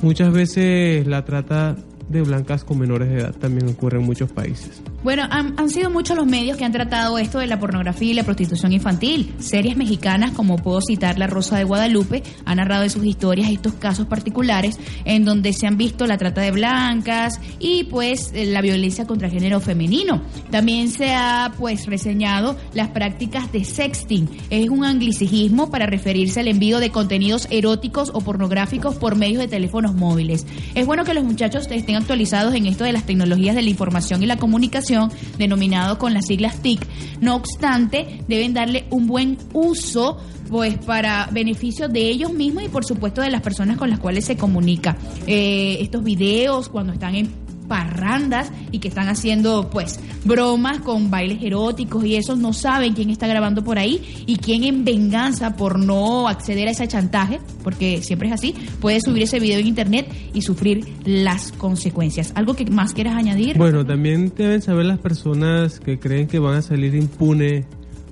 Muchas 0.01 0.33
veces 0.33 1.07
la 1.07 1.25
trata 1.25 1.77
de 2.09 2.23
blancas 2.23 2.65
con 2.65 2.79
menores 2.79 3.09
de 3.09 3.19
edad 3.19 3.35
también 3.35 3.69
ocurre 3.69 3.99
en 3.99 4.07
muchos 4.07 4.31
países. 4.33 4.81
Bueno, 5.03 5.25
han, 5.31 5.69
sido 5.69 5.91
muchos 5.91 6.17
los 6.17 6.27
medios 6.27 6.57
que 6.57 6.65
han 6.65 6.73
tratado 6.73 7.19
esto 7.19 7.39
de 7.39 7.47
la 7.47 7.61
pornografía 7.61 8.11
y 8.11 8.15
la 8.15 8.25
prostitución 8.25 8.73
infantil. 8.73 9.35
Series 9.39 9.77
mexicanas, 9.77 10.33
como 10.33 10.57
puedo 10.57 10.81
citar 10.81 11.19
La 11.19 11.27
Rosa 11.27 11.59
de 11.59 11.65
Guadalupe, 11.65 12.23
han 12.45 12.57
narrado 12.57 12.83
de 12.83 12.91
sus 12.91 13.05
historias 13.05 13.51
estos 13.51 13.75
casos 13.75 14.07
particulares 14.07 14.79
en 15.05 15.25
donde 15.25 15.53
se 15.53 15.67
han 15.67 15.77
visto 15.77 16.07
la 16.07 16.19
trata 16.19 16.41
de 16.41 16.51
blancas 16.51 17.41
y 17.59 17.85
pues 17.85 18.33
la 18.35 18.63
violencia 18.63 19.07
contra 19.07 19.29
el 19.29 19.35
género 19.35 19.61
femenino. 19.61 20.23
También 20.51 20.89
se 20.89 21.15
ha 21.15 21.53
pues 21.59 21.87
reseñado 21.87 22.57
las 22.75 22.89
prácticas 22.89 23.53
de 23.53 23.65
sexting. 23.65 24.29
Es 24.51 24.69
un 24.71 24.85
anglicismo 24.85 25.71
para 25.71 25.87
referirse 25.87 26.41
al 26.41 26.49
envío 26.49 26.81
de 26.81 26.91
contenidos 26.91 27.47
eróticos 27.51 28.11
o 28.15 28.21
pornográficos 28.21 28.97
por 28.97 29.17
medio 29.17 29.39
de 29.41 29.49
teléfonos 29.49 29.95
móviles. 29.95 30.47
Es 30.75 30.87
bueno 30.87 31.05
que 31.05 31.15
los 31.15 31.25
muchachos 31.25 31.69
estén 31.71 31.98
actualizados 31.99 32.55
en 32.55 32.67
esto 32.67 32.85
de 32.85 32.93
las 32.93 33.05
tecnologías 33.05 33.55
de 33.55 33.63
la 33.63 33.71
información 33.71 34.23
y 34.23 34.27
la 34.27 34.37
comunicación, 34.37 35.11
denominado 35.39 35.99
con 35.99 36.15
las 36.15 36.27
siglas 36.27 36.61
TIC. 36.63 36.87
No 37.21 37.37
obstante, 37.37 38.25
deben 38.29 38.55
darle 38.55 38.87
un 38.91 39.07
buen 39.07 39.39
uso 39.53 40.19
pues 40.49 40.79
para 40.79 41.29
beneficio 41.31 41.89
de 41.89 42.09
ellos 42.09 42.33
mismos 42.33 42.65
y 42.65 42.69
por 42.69 42.85
supuesto 42.85 43.21
de 43.21 43.31
las 43.31 43.43
personas 43.43 43.77
con 43.77 43.91
las 43.91 43.99
cuales 43.99 44.25
se 44.25 44.37
comunica. 44.37 44.97
Eh, 45.27 45.79
estos 45.81 46.03
videos 46.03 46.69
cuando 46.69 46.93
están 46.93 47.15
en 47.15 47.48
parrandas 47.69 48.51
y 48.73 48.79
que 48.79 48.89
están 48.89 49.09
haciendo 49.09 49.71
pues 49.71 50.01
bromas 50.25 50.81
con 50.81 51.11
bailes 51.11 51.43
eróticos 51.43 52.05
y 52.05 52.17
eso 52.17 52.35
no 52.35 52.53
saben 52.53 52.95
quién 52.95 53.11
está 53.11 53.27
grabando 53.27 53.63
por 53.63 53.79
ahí 53.79 54.25
y 54.27 54.37
quién 54.37 54.65
en 54.65 54.85
venganza 54.85 55.57
por 55.57 55.79
no 55.79 56.29
acceder 56.29 56.69
a 56.69 56.71
ese 56.73 56.89
chantaje, 56.89 57.41
porque 57.63 58.03
siempre 58.03 58.29
es 58.29 58.35
así, 58.35 58.55
puede 58.81 59.01
subir 59.01 59.23
ese 59.23 59.39
video 59.39 59.59
en 59.59 59.67
internet 59.67 60.09
y 60.35 60.43
sufrir 60.43 60.87
las 61.05 61.53
consecuencias. 61.53 62.33
¿Algo 62.35 62.55
que 62.55 62.65
más 62.67 62.95
quieras 62.95 63.15
añadir? 63.15 63.57
Bueno, 63.57 63.85
también 63.85 64.33
deben 64.37 64.63
saber 64.63 64.87
las 64.87 64.99
personas 64.99 65.79
que 65.81 65.99
creen 65.99 66.27
que 66.27 66.39
van 66.39 66.57
a 66.57 66.63
salir 66.63 66.95
impune 66.95 67.65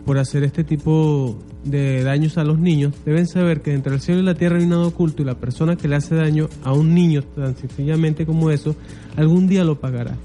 por 0.05 0.19
hacer 0.19 0.45
este 0.45 0.63
tipo 0.63 1.37
de 1.37 1.56
daños 1.71 2.39
a 2.39 2.45
los 2.45 2.59
niños, 2.59 2.95
deben 3.05 3.27
saber 3.27 3.61
que 3.61 3.73
entre 3.75 3.95
el 3.95 4.01
cielo 4.01 4.21
y 4.21 4.25
la 4.25 4.35
tierra 4.35 4.59
hay 4.59 4.67
nada 4.67 4.87
oculto 4.87 5.23
y 5.23 5.25
la 5.25 5.35
persona 5.35 5.77
que 5.77 5.89
le 5.89 5.97
hace 5.97 6.15
daño 6.15 6.49
a 6.63 6.73
un 6.73 6.95
niño 6.95 7.23
tan 7.23 7.57
sencillamente 7.57 8.25
como 8.27 8.51
eso, 8.51 8.77
algún 9.17 9.49
día 9.49 9.65
lo 9.65 9.79
pagará. 9.79 10.17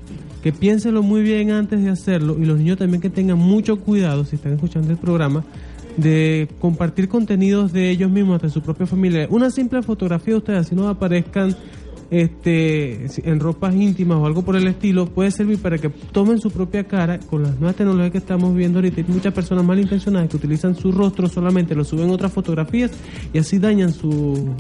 que 0.41 0.51
piénsenlo 0.51 1.03
muy 1.03 1.21
bien 1.21 1.51
antes 1.51 1.83
de 1.83 1.89
hacerlo 1.89 2.35
y 2.39 2.45
los 2.45 2.57
niños 2.57 2.77
también 2.77 2.99
que 2.99 3.11
tengan 3.11 3.37
mucho 3.37 3.79
cuidado 3.79 4.25
si 4.25 4.37
están 4.37 4.53
escuchando 4.53 4.89
el 4.89 4.97
programa 4.97 5.43
de 5.97 6.47
compartir 6.59 7.07
contenidos 7.07 7.73
de 7.73 7.89
ellos 7.91 8.09
mismos, 8.09 8.41
de 8.41 8.49
su 8.49 8.61
propia 8.61 8.87
familia. 8.87 9.27
Una 9.29 9.51
simple 9.51 9.81
fotografía 9.83 10.33
de 10.33 10.37
ustedes, 10.37 10.59
así 10.59 10.75
no 10.75 10.87
aparezcan 10.87 11.55
este, 12.12 13.07
en 13.24 13.39
ropas 13.39 13.74
íntimas 13.74 14.18
o 14.18 14.26
algo 14.26 14.43
por 14.43 14.57
el 14.57 14.68
estilo, 14.68 15.07
puede 15.07 15.32
servir 15.32 15.59
para 15.59 15.78
que 15.78 15.89
tomen 15.89 16.39
su 16.39 16.51
propia 16.51 16.84
cara 16.84 17.20
con 17.20 17.43
las 17.43 17.57
nuevas 17.57 17.78
tecnologías 17.78 18.12
que 18.12 18.18
estamos 18.18 18.53
viendo 18.53 18.80
ahorita. 18.80 18.97
Hay 18.99 19.07
muchas 19.07 19.34
personas 19.34 19.64
malintencionadas 19.64 20.30
que 20.30 20.36
utilizan 20.36 20.76
su 20.76 20.91
rostro 20.91 21.30
solamente, 21.30 21.74
lo 21.74 21.86
suben 21.86 22.09
otras 22.09 22.34
fotografías 22.34 22.91
y 23.34 23.39
así 23.39 23.59
dañan 23.59 23.93
su, 23.93 24.53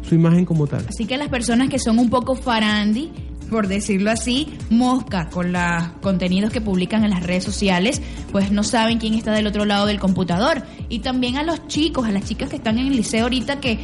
su 0.00 0.14
imagen 0.14 0.46
como 0.46 0.66
tal. 0.66 0.84
Así 0.88 1.04
que 1.04 1.18
las 1.18 1.28
personas 1.28 1.68
que 1.68 1.78
son 1.78 1.98
un 1.98 2.08
poco 2.08 2.34
farandi, 2.34 3.12
por 3.50 3.68
decirlo 3.68 4.10
así, 4.10 4.54
mosca 4.70 5.28
con 5.30 5.52
los 5.52 5.88
contenidos 6.00 6.52
que 6.52 6.60
publican 6.60 7.04
en 7.04 7.10
las 7.10 7.22
redes 7.22 7.44
sociales, 7.44 8.00
pues 8.32 8.50
no 8.50 8.62
saben 8.62 8.98
quién 8.98 9.14
está 9.14 9.32
del 9.32 9.46
otro 9.46 9.64
lado 9.64 9.86
del 9.86 9.98
computador. 9.98 10.62
Y 10.88 11.00
también 11.00 11.36
a 11.36 11.42
los 11.42 11.66
chicos, 11.66 12.06
a 12.06 12.12
las 12.12 12.24
chicas 12.24 12.48
que 12.50 12.56
están 12.56 12.78
en 12.78 12.88
el 12.88 12.96
liceo 12.96 13.24
ahorita 13.24 13.60
que 13.60 13.78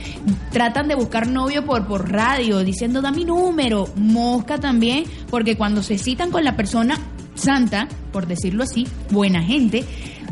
tratan 0.50 0.88
de 0.88 0.94
buscar 0.94 1.26
novio 1.26 1.64
por, 1.64 1.86
por 1.86 2.10
radio, 2.10 2.60
diciendo 2.60 3.02
da 3.02 3.10
mi 3.10 3.24
número, 3.24 3.88
mosca 3.96 4.58
también, 4.58 5.04
porque 5.30 5.56
cuando 5.56 5.82
se 5.82 5.98
citan 5.98 6.30
con 6.30 6.44
la 6.44 6.56
persona 6.56 6.98
santa, 7.34 7.88
por 8.12 8.26
decirlo 8.26 8.62
así, 8.62 8.86
buena 9.10 9.42
gente, 9.42 9.84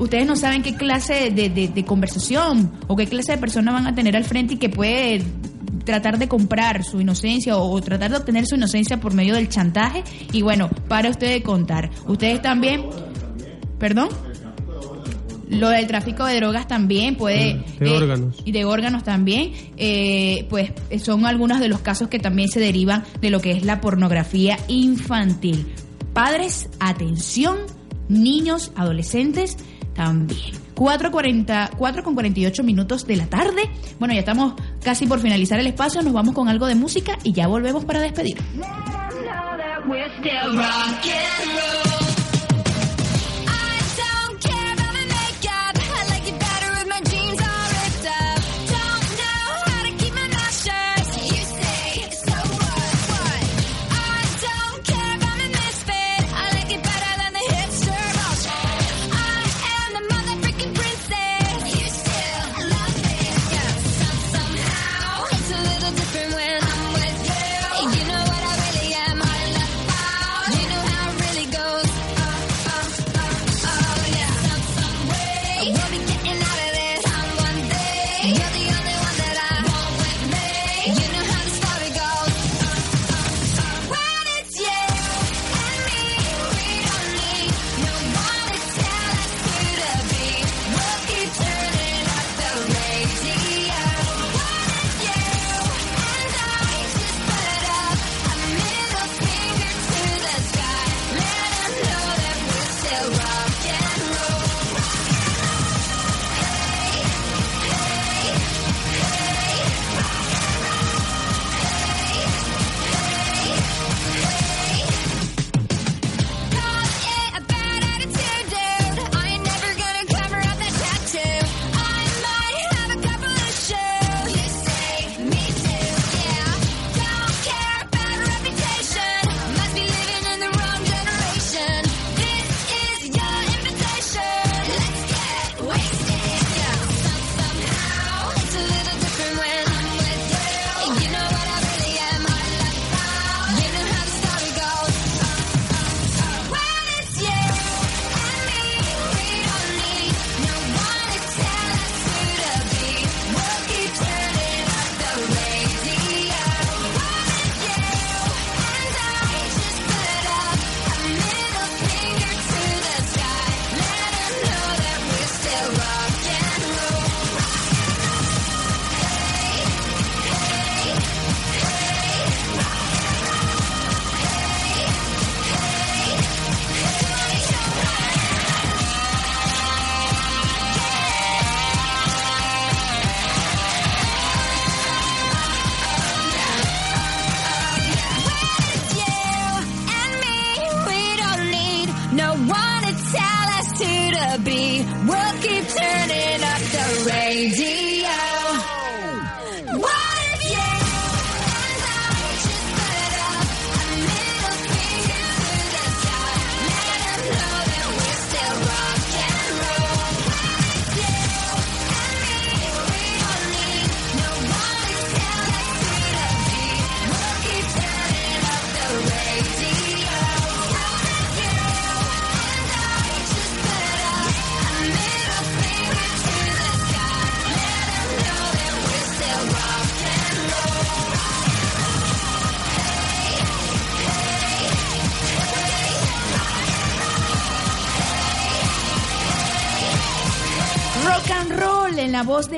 ustedes 0.02 0.26
no 0.26 0.36
saben 0.36 0.62
qué 0.62 0.74
clase 0.74 1.30
de, 1.30 1.48
de- 1.48 1.68
de 1.68 1.84
conversación 1.84 2.72
o 2.86 2.96
qué 2.96 3.06
clase 3.06 3.32
de 3.32 3.38
persona 3.38 3.72
van 3.72 3.86
a 3.86 3.94
tener 3.94 4.16
al 4.16 4.24
frente 4.24 4.54
y 4.54 4.56
que 4.58 4.68
puede 4.68 5.22
tratar 5.84 6.18
de 6.18 6.28
comprar 6.28 6.84
su 6.84 7.00
inocencia 7.00 7.56
o, 7.56 7.70
o 7.70 7.80
tratar 7.80 8.10
de 8.10 8.16
obtener 8.18 8.46
su 8.46 8.54
inocencia 8.54 9.00
por 9.00 9.14
medio 9.14 9.34
del 9.34 9.48
chantaje. 9.48 10.04
Y 10.32 10.42
bueno, 10.42 10.70
para 10.88 11.10
usted 11.10 11.28
de 11.30 11.42
contar. 11.42 11.90
Ustedes 12.06 12.40
también, 12.42 12.84
perdón. 13.78 14.08
Lo 15.48 15.68
del 15.68 15.86
tráfico 15.86 16.24
de 16.24 16.36
drogas 16.36 16.66
también 16.66 17.16
puede... 17.16 17.62
De 17.78 17.90
eh, 17.90 17.96
órganos. 17.96 18.36
Y 18.42 18.52
de 18.52 18.64
órganos 18.64 19.02
también, 19.04 19.52
eh, 19.76 20.46
pues 20.48 20.70
eh, 20.88 20.98
son 20.98 21.26
algunos 21.26 21.60
de 21.60 21.68
los 21.68 21.80
casos 21.80 22.08
que 22.08 22.18
también 22.18 22.48
se 22.48 22.58
derivan 22.58 23.04
de 23.20 23.28
lo 23.28 23.40
que 23.40 23.50
es 23.50 23.62
la 23.64 23.80
pornografía 23.82 24.56
infantil. 24.68 25.66
Padres, 26.14 26.70
atención, 26.80 27.58
niños, 28.08 28.72
adolescentes 28.76 29.58
también. 29.94 30.62
4.40 30.74 31.70
4 31.76 32.02
con 32.02 32.14
48 32.14 32.62
minutos 32.62 33.06
de 33.06 33.16
la 33.16 33.26
tarde. 33.26 33.70
Bueno, 33.98 34.14
ya 34.14 34.20
estamos 34.20 34.54
casi 34.82 35.06
por 35.06 35.20
finalizar 35.20 35.58
el 35.60 35.66
espacio. 35.66 36.02
Nos 36.02 36.12
vamos 36.12 36.34
con 36.34 36.48
algo 36.48 36.66
de 36.66 36.74
música 36.74 37.18
y 37.22 37.32
ya 37.32 37.46
volvemos 37.46 37.84
para 37.84 38.00
despedir. 38.00 38.36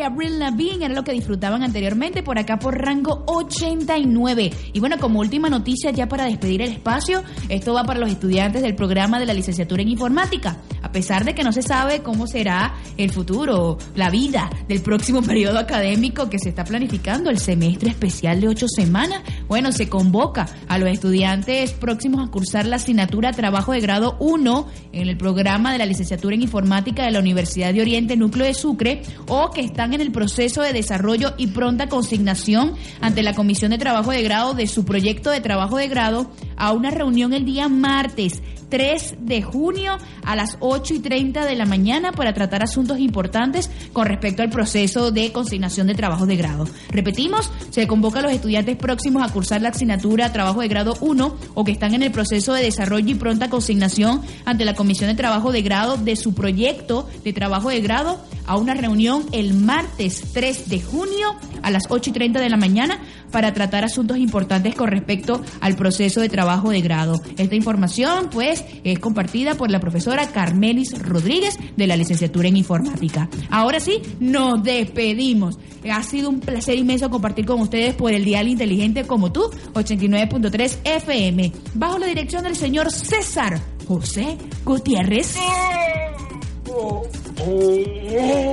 De 0.05 0.09
Avril 0.09 0.39
Lavigne 0.39 0.85
era 0.85 0.95
lo 0.95 1.03
que 1.03 1.13
disfrutaban 1.13 1.63
anteriormente 1.63 2.23
por 2.23 2.39
acá 2.39 2.59
por 2.59 2.77
rango 2.77 3.25
89. 3.27 4.51
Y 4.75 4.81
bueno, 4.81 4.99
como 4.99 5.21
última 5.21 5.49
noticia 5.49 5.93
ya 5.93 6.07
para 6.09 6.27
despedir 6.27 6.61
el 6.61 6.73
espacio, 6.73 7.23
esto 7.49 7.73
va 7.73 7.85
para 7.85 8.01
los 8.01 8.11
estudiantes 8.11 8.61
del 8.61 8.75
programa 8.75 9.19
de 9.19 9.25
la 9.25 9.33
licenciatura 9.33 9.81
en 9.81 9.89
informática. 9.89 10.59
A 10.95 11.03
pesar 11.03 11.24
de 11.24 11.34
que 11.34 11.42
no 11.42 11.51
se 11.51 11.62
sabe 11.62 12.05
cómo 12.05 12.28
será 12.28 12.76
el 12.97 13.11
futuro, 13.11 13.78
la 13.97 14.11
vida 14.11 14.49
del 14.68 14.80
próximo 14.80 15.22
periodo 15.26 15.59
académico 15.59 16.30
que 16.30 16.38
se 16.38 16.51
está 16.51 16.62
planificando, 16.62 17.30
el 17.30 17.40
semestre 17.40 17.90
especial 17.90 18.40
de 18.40 18.47
ocho 18.47 18.68
semanas, 18.68 19.20
bueno, 19.49 19.72
se 19.72 19.88
convoca 19.88 20.47
a 20.68 20.78
los 20.78 20.88
estudiantes 20.88 21.72
próximos 21.72 22.24
a 22.24 22.30
cursar 22.30 22.66
la 22.66 22.76
asignatura 22.76 23.32
Trabajo 23.32 23.72
de 23.72 23.80
Grado 23.80 24.16
1 24.20 24.68
en 24.92 25.09
el 25.09 25.16
programa 25.16 25.72
de 25.72 25.78
la 25.78 25.86
licenciatura 25.86 26.36
en 26.36 26.42
informática 26.42 27.05
de 27.05 27.11
la 27.11 27.18
Universidad 27.18 27.74
de 27.74 27.80
Oriente 27.80 28.16
Núcleo 28.16 28.47
de 28.47 28.55
Sucre 28.55 29.03
o 29.26 29.51
que 29.51 29.62
están 29.62 29.95
en 29.95 30.01
el 30.01 30.12
proceso 30.12 30.62
de 30.62 30.72
desarrollo 30.72 31.34
y 31.36 31.49
pronta 31.49 31.88
consignación 31.88 32.74
ante 33.01 33.24
la 33.24 33.34
Comisión 33.34 33.72
de 33.72 33.78
Trabajo 33.78 34.12
de 34.12 34.22
Grado 34.22 34.55
de 34.55 34.68
su 34.68 34.84
proyecto 34.84 35.30
de 35.30 35.40
trabajo 35.40 35.76
de 35.76 35.88
grado 35.88 36.30
a 36.57 36.70
una 36.70 36.92
reunión 36.92 37.32
el 37.32 37.45
día 37.45 37.68
martes 37.68 38.40
3 38.68 39.16
de 39.20 39.42
junio 39.42 39.99
a 40.24 40.36
las 40.36 40.57
8 40.61 40.84
y 40.93 40.99
30 40.99 41.47
de 41.47 41.55
la 41.55 41.64
mañana 41.64 42.12
para 42.12 42.35
tratar 42.35 42.62
asuntos 42.62 42.99
importantes 42.99 43.70
con 43.93 44.07
respecto 44.07 44.43
al 44.43 44.51
proceso 44.51 45.11
de 45.11 45.32
consignación 45.32 45.87
de 45.87 45.95
trabajos 45.95 46.28
de 46.28 46.37
grado. 46.37 46.66
Repetimos, 46.91 47.51
se 47.70 47.87
convoca 47.87 48.18
a 48.18 48.22
los 48.22 48.32
estudiantes 48.32 48.76
próximos 48.76 49.22
a 49.22 49.32
cursar 49.32 49.62
la 49.62 49.70
asignatura 49.70 50.32
Trabajo 50.32 50.61
de 50.61 50.68
Grado 50.68 50.97
1 51.01 51.37
o 51.55 51.64
que 51.64 51.72
están 51.72 51.95
en 51.95 52.03
el 52.03 52.11
proceso 52.11 52.53
de 52.53 52.62
desarrollo 52.62 53.11
y 53.11 53.14
pronta 53.14 53.49
consignación 53.49 54.20
ante 54.45 54.64
la 54.64 54.74
Comisión 54.74 55.09
de 55.09 55.16
Trabajo 55.16 55.53
de 55.53 55.62
Grado 55.62 55.97
de 55.97 56.16
su 56.16 56.35
proyecto 56.35 57.09
de 57.24 57.32
trabajo 57.32 57.70
de 57.70 57.80
grado 57.80 58.18
a 58.47 58.57
una 58.57 58.74
reunión 58.74 59.24
el 59.32 59.55
martes 59.55 60.22
3 60.32 60.68
de 60.68 60.80
junio 60.80 61.35
a 61.62 61.70
las 61.70 61.85
8 61.89 62.11
y 62.11 62.12
30 62.12 62.41
de 62.41 62.51
la 62.51 62.57
mañana 62.57 62.99
para 63.35 63.53
tratar 63.53 63.85
asuntos 63.85 64.16
importantes 64.16 64.76
con 64.76 64.89
respecto 64.89 65.43
al 65.61 65.74
proceso 65.74 66.20
de 66.20 66.28
trabajo 66.28 66.70
de 66.70 66.80
grado. 66.80 67.20
Esta 67.37 67.57
información, 67.57 68.30
pues, 68.30 68.64
es 68.85 69.01
compartida 69.01 69.57
por 69.57 69.72
la 69.72 69.80
profesora 69.80 70.28
Carmelis 70.28 70.97
Rodríguez 70.97 71.59
de 71.76 71.89
la 71.89 71.97
licenciatura 71.97 72.47
en 72.47 72.57
informática. 72.57 73.28
Ahora 73.51 73.80
sí, 73.80 74.01
nos 74.20 74.62
despedimos. 74.62 75.59
Ha 75.91 76.05
sido 76.05 76.30
un 76.30 76.39
placer 76.39 76.78
inmenso 76.78 77.11
compartir 77.11 77.45
con 77.45 77.61
ustedes 77.61 77.97
por 77.97 78.12
el 78.12 78.24
Dial 78.24 78.47
Inteligente 78.47 79.03
como 79.03 79.32
tú, 79.32 79.51
89.3 79.72 80.78
FM, 80.85 81.53
bajo 81.74 81.99
la 81.99 82.07
dirección 82.07 82.45
del 82.45 82.55
señor 82.55 82.93
César 82.93 83.61
José 83.89 84.39
Gutiérrez. 84.64 85.37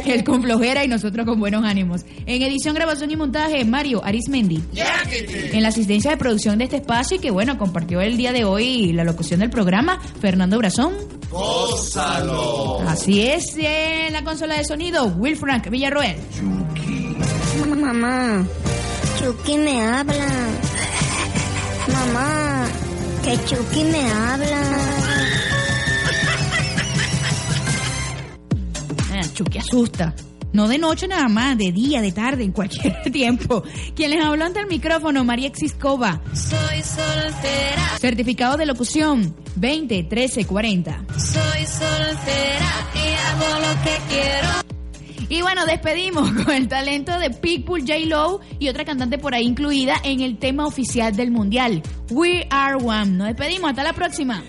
Él 0.06 0.24
con 0.24 0.42
flojera 0.42 0.84
y 0.84 0.88
nosotros 0.88 1.26
con 1.26 1.40
buenos 1.40 1.64
ánimos. 1.64 2.02
En 2.26 2.42
edición, 2.42 2.76
grabación 2.76 3.12
y 3.12 3.16
montaje, 3.16 3.64
Mario 3.66 4.04
Arismendi. 4.04 4.62
En 5.52 5.62
la 5.62 5.70
asistencia 5.70 6.12
de 6.12 6.18
producción 6.18 6.58
de 6.58 6.66
este 6.66 6.78
espacio 6.78 7.18
y 7.18 7.20
que 7.20 7.32
bueno, 7.32 7.58
compartió 7.58 8.02
el 8.02 8.18
día 8.18 8.32
de 8.34 8.44
hoy 8.44 8.92
la 8.94 9.04
locución 9.04 9.40
del 9.40 9.50
programa, 9.50 10.00
Fernando 10.20 10.58
Brazón. 10.58 10.94
¡Gózalo! 11.30 12.82
Así 12.88 13.22
es, 13.22 13.56
en 13.58 14.14
la 14.14 14.24
consola 14.24 14.58
de 14.58 14.66
sonido, 14.66 15.06
Will 15.06 15.38
Frank 15.38 15.70
Villarroel. 15.70 16.18
Mamá, 17.70 18.46
Chucky 19.20 19.58
me 19.58 19.82
habla. 19.82 20.28
Mamá, 21.88 22.68
que 23.24 23.38
Chucky 23.46 23.84
me 23.86 24.10
habla. 24.10 25.11
Chucky 29.44 29.58
asusta. 29.58 30.14
No 30.54 30.68
de 30.68 30.78
noche 30.78 31.08
nada 31.08 31.28
más, 31.30 31.58
de 31.58 31.72
día, 31.72 32.02
de 32.02 32.12
tarde, 32.12 32.44
en 32.44 32.52
cualquier 32.52 33.02
tiempo. 33.12 33.64
Quien 33.96 34.12
les 34.12 34.24
habló 34.24 34.46
ante 34.46 34.60
el 34.60 34.68
micrófono, 34.68 35.24
María 35.24 35.50
Xiscova. 35.52 36.22
Soy 36.34 36.82
soltera, 36.84 37.98
Certificado 38.00 38.58
de 38.58 38.66
locución 38.68 39.34
20 39.56 40.04
13 40.04 40.46
40. 40.46 41.06
soy 41.18 41.66
soltera 41.66 42.90
y 42.94 43.14
hago 43.16 43.60
lo 43.62 43.84
que 43.84 43.98
quiero. 44.10 45.28
Y 45.30 45.42
bueno, 45.42 45.66
despedimos 45.66 46.30
con 46.46 46.54
el 46.54 46.68
talento 46.68 47.18
de 47.18 47.32
Pitbull 47.32 47.82
J. 47.82 48.00
Lowe 48.06 48.42
y 48.60 48.68
otra 48.70 48.84
cantante 48.86 49.18
por 49.18 49.34
ahí 49.34 49.46
incluida 49.46 49.96
en 50.04 50.20
el 50.20 50.38
tema 50.38 50.68
oficial 50.68 51.16
del 51.16 51.32
mundial, 51.32 51.82
We 52.12 52.46
Are 52.50 52.76
One. 52.76 53.12
Nos 53.12 53.28
despedimos, 53.30 53.70
hasta 53.72 53.84
la 53.84 53.94
próxima. 53.94 54.44